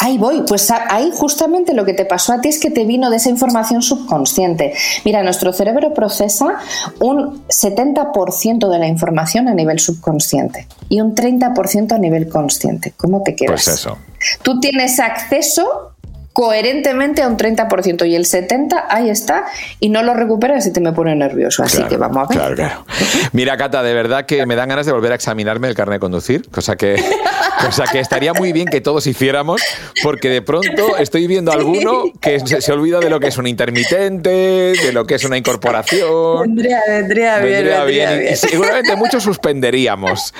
Ahí 0.00 0.18
voy, 0.18 0.42
pues 0.46 0.70
ahí 0.70 1.10
justamente 1.12 1.74
lo 1.74 1.84
que 1.84 1.94
te 1.94 2.04
pasó 2.04 2.32
a 2.32 2.40
ti 2.40 2.48
es 2.48 2.60
que 2.60 2.70
te 2.70 2.84
vino 2.84 3.10
de 3.10 3.16
esa 3.16 3.28
información 3.28 3.82
subconsciente. 3.82 4.74
Mira, 5.04 5.22
nuestro 5.22 5.52
cerebro 5.52 5.92
procesa 5.94 6.58
un 7.00 7.44
70% 7.48 8.68
de 8.68 8.78
la 8.78 8.86
información 8.86 9.48
a 9.48 9.54
nivel 9.54 9.80
subconsciente 9.80 10.68
y 10.88 11.00
un 11.00 11.14
30% 11.14 11.92
a 11.92 11.98
nivel 11.98 12.28
consciente. 12.28 12.94
¿Cómo 12.96 13.22
te 13.22 13.34
quedas? 13.34 13.64
Pues 13.64 13.68
eso. 13.68 13.98
Tú 14.42 14.60
tienes 14.60 15.00
acceso 15.00 15.93
coherentemente 16.34 17.22
a 17.22 17.28
un 17.28 17.38
30% 17.38 18.08
y 18.08 18.16
el 18.16 18.24
70% 18.24 18.84
ahí 18.88 19.08
está 19.08 19.46
y 19.78 19.88
no 19.88 20.02
lo 20.02 20.14
recuperas 20.14 20.66
y 20.66 20.72
te 20.72 20.80
me 20.80 20.92
pone 20.92 21.14
nervioso. 21.14 21.62
Así 21.62 21.82
que 21.84 21.96
vamos 21.96 22.24
a 22.24 22.26
ver. 22.26 22.36
Claro, 22.36 22.54
claro. 22.56 22.86
Mira, 23.32 23.56
Cata, 23.56 23.84
de 23.84 23.94
verdad 23.94 24.26
que 24.26 24.44
me 24.44 24.56
dan 24.56 24.68
ganas 24.68 24.84
de 24.84 24.92
volver 24.92 25.12
a 25.12 25.14
examinarme 25.14 25.68
el 25.68 25.76
carnet 25.76 25.94
de 25.94 26.00
conducir, 26.00 26.50
cosa 26.50 26.74
que, 26.74 26.96
cosa 27.64 27.84
que 27.84 28.00
estaría 28.00 28.34
muy 28.34 28.52
bien 28.52 28.66
que 28.66 28.80
todos 28.80 29.06
hiciéramos, 29.06 29.62
porque 30.02 30.28
de 30.28 30.42
pronto 30.42 30.96
estoy 30.98 31.28
viendo 31.28 31.52
a 31.52 31.54
alguno 31.54 32.06
que 32.20 32.40
se, 32.40 32.72
olvida 32.72 32.98
de 32.98 33.10
lo 33.10 33.20
que 33.20 33.28
es 33.28 33.38
un 33.38 33.46
intermitente, 33.46 34.28
de 34.30 34.92
lo 34.92 35.06
que 35.06 35.14
es 35.14 35.24
una 35.24 35.38
incorporación. 35.38 36.40
Vendría, 36.40 36.80
vendría, 36.88 37.38
vendría 37.38 37.84
bien. 37.84 38.18
bien. 38.18 38.36
seguramente 38.36 38.96
muchos 38.96 39.22
suspenderíamos. 39.22 40.34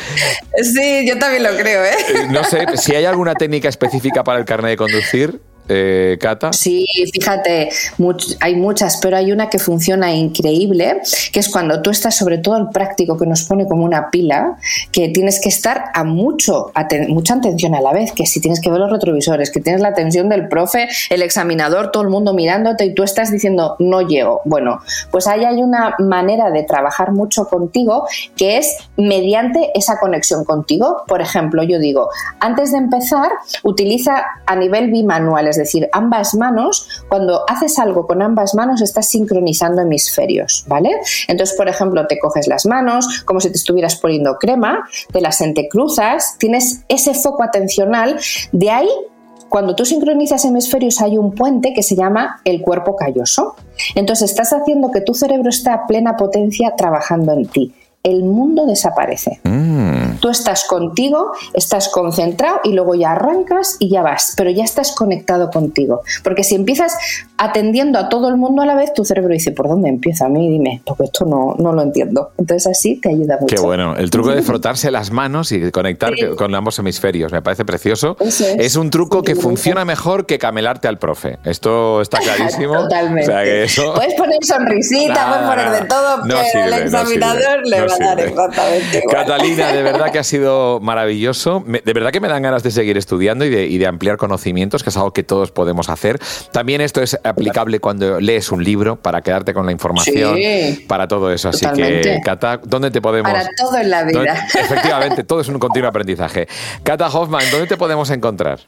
Sí, 0.61 1.07
yo 1.07 1.18
también 1.20 1.44
lo 1.44 1.50
creo, 1.50 1.85
¿eh? 1.85 1.94
¿eh? 2.09 2.26
No 2.30 2.42
sé, 2.42 2.66
si 2.78 2.96
hay 2.96 3.04
alguna 3.04 3.35
técnica 3.35 3.68
específica 3.68 4.24
para 4.24 4.40
el 4.40 4.44
carnet 4.44 4.72
de 4.72 4.76
conducir, 4.76 5.40
eh, 5.68 6.18
Cata? 6.20 6.53
Sí, 6.53 6.87
fíjate, 7.12 7.70
hay 8.40 8.57
muchas, 8.57 8.98
pero 9.00 9.16
hay 9.16 9.33
una 9.33 9.48
que 9.48 9.59
funciona 9.59 10.14
increíble, 10.14 11.00
que 11.33 11.40
es 11.40 11.48
cuando 11.48 11.81
tú 11.83 11.90
estás, 11.90 12.16
sobre 12.16 12.38
todo 12.38 12.57
el 12.57 12.68
práctico, 12.68 13.16
que 13.16 13.27
nos 13.27 13.44
pone 13.44 13.66
como 13.66 13.85
una 13.85 14.11
pila, 14.11 14.57
que 14.92 15.09
tienes 15.09 15.40
que 15.40 15.48
estar 15.48 15.87
a 15.94 16.05
mucho, 16.05 16.72
mucha 17.09 17.35
atención 17.35 17.74
a 17.74 17.81
la 17.81 17.92
vez, 17.92 18.12
que 18.12 18.27
si 18.27 18.40
tienes 18.40 18.61
que 18.61 18.70
ver 18.70 18.81
los 18.81 18.90
retrovisores, 18.90 19.50
que 19.50 19.61
tienes 19.61 19.81
la 19.81 19.88
atención 19.88 20.29
del 20.29 20.48
profe, 20.48 20.88
el 21.11 21.22
examinador, 21.22 21.90
todo 21.90 22.03
el 22.03 22.09
mundo 22.09 22.35
mirándote 22.35 22.85
y 22.85 22.94
tú 22.94 23.03
estás 23.03 23.31
diciendo, 23.31 23.77
no 23.79 24.03
llego. 24.03 24.40
Bueno, 24.44 24.81
pues 25.11 25.27
ahí 25.27 25.44
hay 25.44 25.62
una 25.62 25.94
manera 25.98 26.50
de 26.50 26.62
trabajar 26.62 27.12
mucho 27.12 27.46
contigo 27.46 28.07
que 28.37 28.59
es 28.59 28.77
mediante 28.96 29.70
esa 29.74 29.98
conexión 29.98 30.44
contigo. 30.44 31.05
Por 31.07 31.20
ejemplo, 31.20 31.62
yo 31.62 31.79
digo, 31.79 32.09
antes 32.40 32.72
de 32.72 32.79
empezar, 32.79 33.31
utiliza 33.62 34.24
a 34.46 34.57
nivel 34.57 34.90
bimanual, 34.90 35.48
es 35.54 35.58
decir, 35.58 35.88
ambas 35.92 36.34
manos, 36.34 36.88
cuando 37.08 37.44
haces 37.48 37.78
algo 37.78 38.06
con 38.06 38.22
ambas 38.22 38.54
manos 38.54 38.82
estás 38.82 39.08
sincronizando 39.08 39.82
hemisferios, 39.82 40.64
¿vale? 40.66 40.90
Entonces, 41.28 41.56
por 41.56 41.68
ejemplo, 41.68 42.06
te 42.06 42.18
coges 42.18 42.46
las 42.48 42.66
manos 42.66 43.22
como 43.24 43.40
si 43.40 43.50
te 43.50 43.56
estuvieras 43.56 43.96
poniendo 43.96 44.36
crema, 44.38 44.88
te 45.12 45.20
las 45.20 45.40
entrecruzas, 45.40 46.36
tienes 46.38 46.82
ese 46.88 47.14
foco 47.14 47.42
atencional, 47.42 48.18
de 48.52 48.70
ahí 48.70 48.90
cuando 49.48 49.76
tú 49.76 49.84
sincronizas 49.84 50.44
hemisferios 50.44 51.00
hay 51.00 51.16
un 51.16 51.32
puente 51.32 51.72
que 51.74 51.82
se 51.84 51.94
llama 51.94 52.40
el 52.44 52.60
cuerpo 52.60 52.96
calloso. 52.96 53.54
Entonces 53.94 54.30
estás 54.30 54.52
haciendo 54.52 54.90
que 54.90 55.00
tu 55.00 55.14
cerebro 55.14 55.48
esté 55.48 55.70
a 55.70 55.86
plena 55.86 56.16
potencia 56.16 56.74
trabajando 56.76 57.32
en 57.32 57.46
ti 57.46 57.74
el 58.04 58.22
mundo 58.22 58.66
desaparece. 58.66 59.40
Mm. 59.42 60.18
Tú 60.20 60.28
estás 60.28 60.64
contigo, 60.64 61.32
estás 61.54 61.88
concentrado 61.88 62.60
y 62.62 62.72
luego 62.72 62.94
ya 62.94 63.12
arrancas 63.12 63.76
y 63.80 63.88
ya 63.88 64.02
vas, 64.02 64.34
pero 64.36 64.50
ya 64.50 64.62
estás 64.62 64.92
conectado 64.94 65.50
contigo. 65.50 66.02
Porque 66.22 66.44
si 66.44 66.54
empiezas 66.54 66.96
atendiendo 67.37 67.99
a 67.99 68.09
todo 68.09 68.29
el 68.29 68.37
mundo 68.37 68.62
a 68.62 68.66
la 68.66 68.75
vez, 68.75 68.92
tu 68.94 69.05
cerebro 69.05 69.33
dice, 69.33 69.53
¿por 69.53 69.68
dónde 69.68 69.88
empieza? 69.88 70.27
A 70.27 70.29
mí 70.29 70.49
dime, 70.49 70.83
porque 70.85 71.05
esto 71.05 71.25
no, 71.25 71.55
no 71.59 71.73
lo 71.73 71.83
entiendo. 71.83 72.33
Entonces 72.38 72.66
así 72.66 73.01
te 73.01 73.11
ayuda 73.11 73.38
mucho. 73.40 73.55
Qué 73.55 73.61
bueno, 73.61 73.97
el 73.97 74.11
truco 74.11 74.31
de 74.31 74.42
frotarse 74.42 74.90
las 74.90 75.11
manos 75.11 75.53
y 75.53 75.70
conectar 75.70 76.12
con 76.37 76.55
ambos 76.55 76.79
hemisferios, 76.79 77.33
me 77.33 77.42
parece 77.42 77.64
precioso. 77.64 78.16
Es. 78.20 78.77
un 78.77 78.90
truco 78.90 79.23
que 79.23 79.35
funciona 79.35 79.85
mejor 79.85 80.27
que 80.27 80.38
camelarte 80.38 80.88
al 80.88 80.99
profe. 80.99 81.38
Esto 81.44 82.01
está 82.01 82.18
clarísimo. 82.20 82.75
Totalmente. 82.75 83.66
Puedes 83.94 84.14
poner 84.14 84.44
sonrisita, 84.44 85.29
puedes 85.29 85.49
poner 85.49 85.83
de 85.83 85.88
todo, 85.88 86.23
pero 86.23 86.66
el 86.66 86.73
examinador 86.75 87.66
le 87.66 87.81
va 87.81 87.94
Catalina, 89.11 89.73
de 89.73 89.83
verdad 89.83 90.11
que 90.12 90.18
ha 90.18 90.25
sido 90.25 90.81
maravilloso. 90.83 91.64
De 91.66 91.92
verdad 91.92 92.11
que 92.11 92.20
me 92.20 92.29
dan 92.29 92.42
ganas 92.42 92.62
de 92.62 92.70
seguir 92.70 92.97
estudiando 92.97 93.44
y 93.44 93.79
de, 93.79 93.85
ampliar 93.87 94.16
conocimientos, 94.16 94.83
que 94.83 94.90
es 94.90 94.97
algo 94.97 95.12
que 95.12 95.23
todos 95.23 95.51
podemos 95.51 95.88
hacer. 95.88 96.18
También 96.53 96.81
esto 96.81 97.03
es 97.03 97.18
aplicable 97.24 97.80
cuando 97.80 98.20
lees 98.20 98.52
un 98.52 98.62
libro 98.62 98.96
para 98.96 99.22
quedarte 99.22 99.54
con 99.54 99.66
la 99.66 99.72
información, 99.72 100.38
para 100.87 101.08
todo 101.08 101.32
eso. 101.32 101.48
Así 101.48 101.66
que, 101.74 102.20
Cata, 102.24 102.60
¿dónde 102.62 102.90
te 102.90 103.00
podemos...? 103.00 103.32
Para 103.32 103.48
todo 103.56 103.78
en 103.78 103.90
la 103.90 104.04
vida. 104.04 104.46
Efectivamente, 104.54 105.24
todo 105.24 105.40
es 105.40 105.48
un 105.48 105.58
continuo 105.58 105.88
aprendizaje. 105.88 106.46
Cata 106.82 107.08
Hoffman, 107.08 107.44
¿dónde 107.50 107.66
te 107.66 107.76
podemos 107.76 108.10
encontrar? 108.10 108.60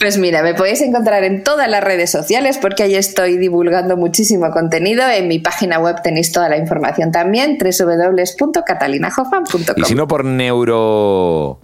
Pues 0.00 0.18
mira, 0.18 0.42
me 0.42 0.54
podéis 0.54 0.80
encontrar 0.80 1.22
en 1.24 1.44
todas 1.44 1.68
las 1.68 1.84
redes 1.84 2.10
sociales 2.10 2.58
porque 2.58 2.84
ahí 2.84 2.94
estoy 2.94 3.36
divulgando 3.36 3.98
muchísimo 3.98 4.50
contenido. 4.50 5.06
En 5.06 5.28
mi 5.28 5.38
página 5.38 5.78
web 5.78 5.96
tenéis 6.02 6.32
toda 6.32 6.48
la 6.48 6.56
información 6.56 7.12
también, 7.12 7.58
www.catalinahoffman.com. 7.58 9.74
Y 9.76 9.84
si 9.84 9.94
no 9.94 10.08
por 10.08 10.24
neuro... 10.24 11.60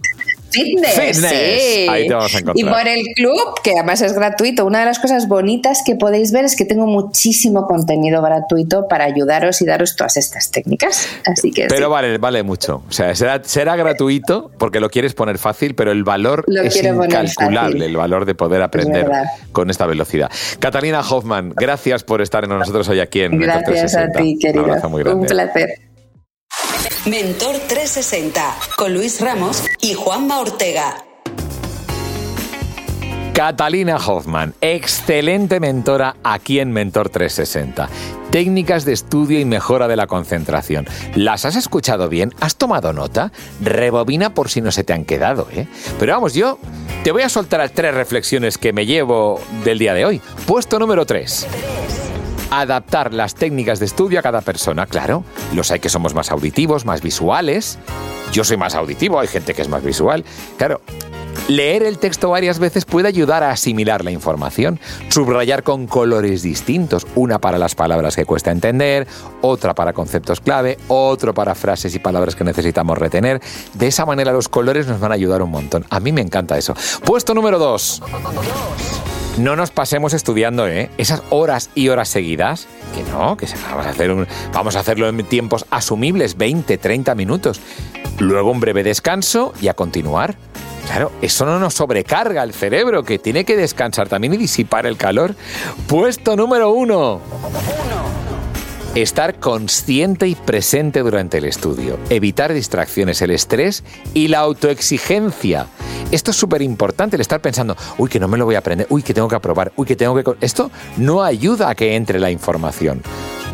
Fitness. 0.49 1.17
Sí. 1.17 1.87
Ahí 1.89 2.07
te 2.07 2.13
vamos 2.13 2.33
a 2.33 2.39
encontrar. 2.39 2.67
Y 2.67 2.69
por 2.69 2.87
el 2.87 3.05
club, 3.15 3.61
que 3.63 3.71
además 3.71 4.01
es 4.01 4.13
gratuito. 4.13 4.65
Una 4.65 4.79
de 4.79 4.85
las 4.85 4.99
cosas 4.99 5.27
bonitas 5.27 5.81
que 5.85 5.95
podéis 5.95 6.31
ver 6.31 6.45
es 6.45 6.55
que 6.55 6.65
tengo 6.65 6.87
muchísimo 6.87 7.67
contenido 7.67 8.21
gratuito 8.21 8.87
para 8.87 9.05
ayudaros 9.05 9.61
y 9.61 9.65
daros 9.65 9.95
todas 9.95 10.17
estas 10.17 10.51
técnicas. 10.51 11.07
Así 11.25 11.51
que. 11.51 11.67
Pero 11.67 11.89
vale, 11.89 12.17
vale 12.17 12.43
mucho. 12.43 12.83
O 12.87 12.91
sea, 12.91 13.13
será, 13.15 13.41
será 13.43 13.75
gratuito 13.75 14.51
porque 14.57 14.79
lo 14.79 14.89
quieres 14.89 15.13
poner 15.13 15.37
fácil, 15.37 15.75
pero 15.75 15.91
el 15.91 16.03
valor 16.03 16.45
es 16.63 16.75
incalculable, 16.83 17.85
el 17.85 17.97
valor 17.97 18.25
de 18.25 18.35
poder 18.35 18.61
aprender 18.61 19.07
con 19.51 19.69
esta 19.69 19.85
velocidad. 19.85 20.31
Catalina 20.59 21.01
Hoffman, 21.01 21.53
gracias 21.55 22.03
por 22.03 22.21
estar 22.21 22.47
con 22.47 22.59
nosotros 22.59 22.87
hoy 22.89 22.99
aquí 22.99 23.21
en 23.21 23.39
Gracias 23.39 23.95
a 23.95 24.09
ti. 24.11 24.37
Un 24.53 24.63
grande. 24.63 25.13
Un 25.13 25.25
placer. 25.25 25.86
Mentor 27.09 27.55
360 27.69 28.57
con 28.75 28.93
Luis 28.93 29.21
Ramos 29.21 29.63
y 29.79 29.93
Juanma 29.93 30.41
Ortega. 30.41 31.05
Catalina 33.33 33.95
Hoffman, 33.95 34.53
excelente 34.59 35.61
mentora 35.61 36.17
aquí 36.21 36.59
en 36.59 36.73
Mentor 36.73 37.07
360. 37.07 37.87
Técnicas 38.29 38.83
de 38.83 38.91
estudio 38.91 39.39
y 39.39 39.45
mejora 39.45 39.87
de 39.87 39.95
la 39.95 40.07
concentración. 40.07 40.85
¿Las 41.15 41.45
has 41.45 41.55
escuchado 41.55 42.09
bien? 42.09 42.33
¿Has 42.41 42.57
tomado 42.57 42.91
nota? 42.91 43.31
Rebobina 43.61 44.33
por 44.33 44.49
si 44.49 44.59
no 44.59 44.73
se 44.73 44.83
te 44.83 44.91
han 44.91 45.05
quedado, 45.05 45.47
¿eh? 45.53 45.65
Pero 45.99 46.11
vamos, 46.11 46.33
yo 46.33 46.59
te 47.05 47.13
voy 47.13 47.21
a 47.21 47.29
soltar 47.29 47.69
tres 47.69 47.93
reflexiones 47.93 48.57
que 48.57 48.73
me 48.73 48.85
llevo 48.85 49.39
del 49.63 49.79
día 49.79 49.93
de 49.93 50.03
hoy. 50.03 50.21
Puesto 50.45 50.77
número 50.77 51.05
3 51.05 51.47
adaptar 52.51 53.13
las 53.13 53.35
técnicas 53.35 53.79
de 53.79 53.85
estudio 53.85 54.19
a 54.19 54.21
cada 54.21 54.41
persona, 54.41 54.85
claro. 54.85 55.23
Los 55.53 55.71
hay 55.71 55.79
que 55.79 55.89
somos 55.89 56.13
más 56.13 56.31
auditivos, 56.31 56.85
más 56.85 57.01
visuales. 57.01 57.79
Yo 58.31 58.43
soy 58.43 58.57
más 58.57 58.75
auditivo, 58.75 59.19
hay 59.19 59.27
gente 59.27 59.53
que 59.53 59.61
es 59.61 59.69
más 59.69 59.83
visual. 59.83 60.23
Claro, 60.57 60.81
Leer 61.47 61.83
el 61.83 61.97
texto 61.97 62.29
varias 62.29 62.59
veces 62.59 62.83
puede 62.83 63.07
ayudar 63.07 63.41
a 63.41 63.51
asimilar 63.51 64.03
la 64.03 64.11
información, 64.11 64.81
subrayar 65.07 65.63
con 65.63 65.87
colores 65.87 66.41
distintos, 66.41 67.07
una 67.15 67.39
para 67.39 67.57
las 67.57 67.73
palabras 67.73 68.17
que 68.17 68.25
cuesta 68.25 68.51
entender, 68.51 69.07
otra 69.41 69.73
para 69.73 69.93
conceptos 69.93 70.41
clave, 70.41 70.77
otro 70.89 71.33
para 71.33 71.55
frases 71.55 71.95
y 71.95 71.99
palabras 71.99 72.35
que 72.35 72.43
necesitamos 72.43 72.97
retener. 72.97 73.41
De 73.75 73.87
esa 73.87 74.05
manera 74.05 74.33
los 74.33 74.49
colores 74.49 74.87
nos 74.87 74.99
van 74.99 75.13
a 75.13 75.15
ayudar 75.15 75.41
un 75.41 75.51
montón. 75.51 75.85
A 75.89 76.01
mí 76.01 76.11
me 76.11 76.21
encanta 76.21 76.57
eso. 76.57 76.73
Puesto 77.05 77.33
número 77.33 77.59
2. 77.59 78.01
No 79.37 79.55
nos 79.55 79.69
pasemos 79.69 80.13
estudiando, 80.13 80.67
¿eh? 80.67 80.89
Esas 80.97 81.21
horas 81.29 81.69
y 81.75 81.89
horas 81.89 82.09
seguidas, 82.09 82.67
que 82.95 83.03
no, 83.11 83.37
que 83.37 83.45
vamos 84.51 84.75
a, 84.75 84.79
hacerlo 84.79 85.07
en 85.07 85.23
tiempos 85.25 85.65
asumibles, 85.69 86.37
20, 86.37 86.77
30 86.79 87.13
minutos. 87.13 87.61
Luego 88.17 88.49
un 88.49 88.59
breve 88.59 88.81
descanso 88.81 89.53
y 89.61 89.67
a 89.67 89.75
continuar. 89.75 90.35
Claro, 90.87 91.11
eso 91.21 91.45
no 91.45 91.59
nos 91.59 91.75
sobrecarga 91.75 92.41
el 92.41 92.51
cerebro, 92.51 93.03
que 93.03 93.19
tiene 93.19 93.45
que 93.45 93.55
descansar 93.55 94.09
también 94.09 94.33
y 94.33 94.37
disipar 94.37 94.87
el 94.87 94.97
calor. 94.97 95.35
Puesto 95.87 96.35
número 96.35 96.71
uno. 96.71 97.21
Estar 98.97 99.39
consciente 99.39 100.27
y 100.27 100.33
presente 100.33 101.01
durante 101.01 101.37
el 101.37 101.45
estudio, 101.45 101.99
evitar 102.09 102.51
distracciones, 102.51 103.21
el 103.21 103.29
estrés 103.29 103.83
y 104.15 104.27
la 104.27 104.39
autoexigencia. 104.39 105.67
Esto 106.09 106.31
es 106.31 106.37
súper 106.37 106.63
importante, 106.63 107.15
el 107.15 107.21
estar 107.21 107.39
pensando, 107.39 107.77
uy, 107.99 108.09
que 108.09 108.19
no 108.19 108.27
me 108.27 108.39
lo 108.39 108.45
voy 108.45 108.55
a 108.55 108.57
aprender, 108.57 108.87
uy, 108.89 109.03
que 109.03 109.13
tengo 109.13 109.27
que 109.27 109.35
aprobar, 109.35 109.71
uy, 109.75 109.85
que 109.85 109.95
tengo 109.95 110.15
que... 110.15 110.23
Esto 110.43 110.71
no 110.97 111.21
ayuda 111.21 111.69
a 111.69 111.75
que 111.75 111.95
entre 111.95 112.19
la 112.19 112.31
información. 112.31 113.03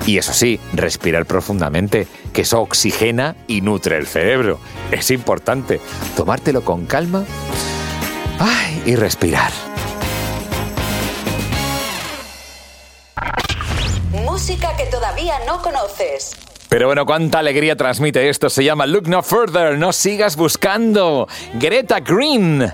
Y 0.08 0.18
eso 0.18 0.32
sí, 0.32 0.62
respirar 0.72 1.26
profundamente, 1.26 2.08
que 2.32 2.44
eso 2.44 2.62
oxigena 2.62 3.36
y 3.46 3.60
nutre 3.60 3.98
el 3.98 4.08
cerebro. 4.08 4.60
Es 4.94 5.12
importante. 5.12 5.82
Tomártelo 6.16 6.64
con 6.64 6.86
calma 6.86 7.26
y 8.86 8.96
respirar. 8.96 9.52
Música 14.34 14.76
que 14.76 14.88
todavía 14.88 15.36
no 15.46 15.62
conoces. 15.62 16.32
Pero 16.68 16.88
bueno, 16.88 17.06
cuánta 17.06 17.38
alegría 17.38 17.76
transmite 17.76 18.30
esto. 18.30 18.50
Se 18.50 18.64
llama 18.64 18.88
Look 18.88 19.08
No 19.08 19.22
Further, 19.22 19.78
no 19.78 19.94
sigas 19.94 20.36
buscando. 20.36 21.28
Greta 21.54 22.00
Green. 22.00 22.74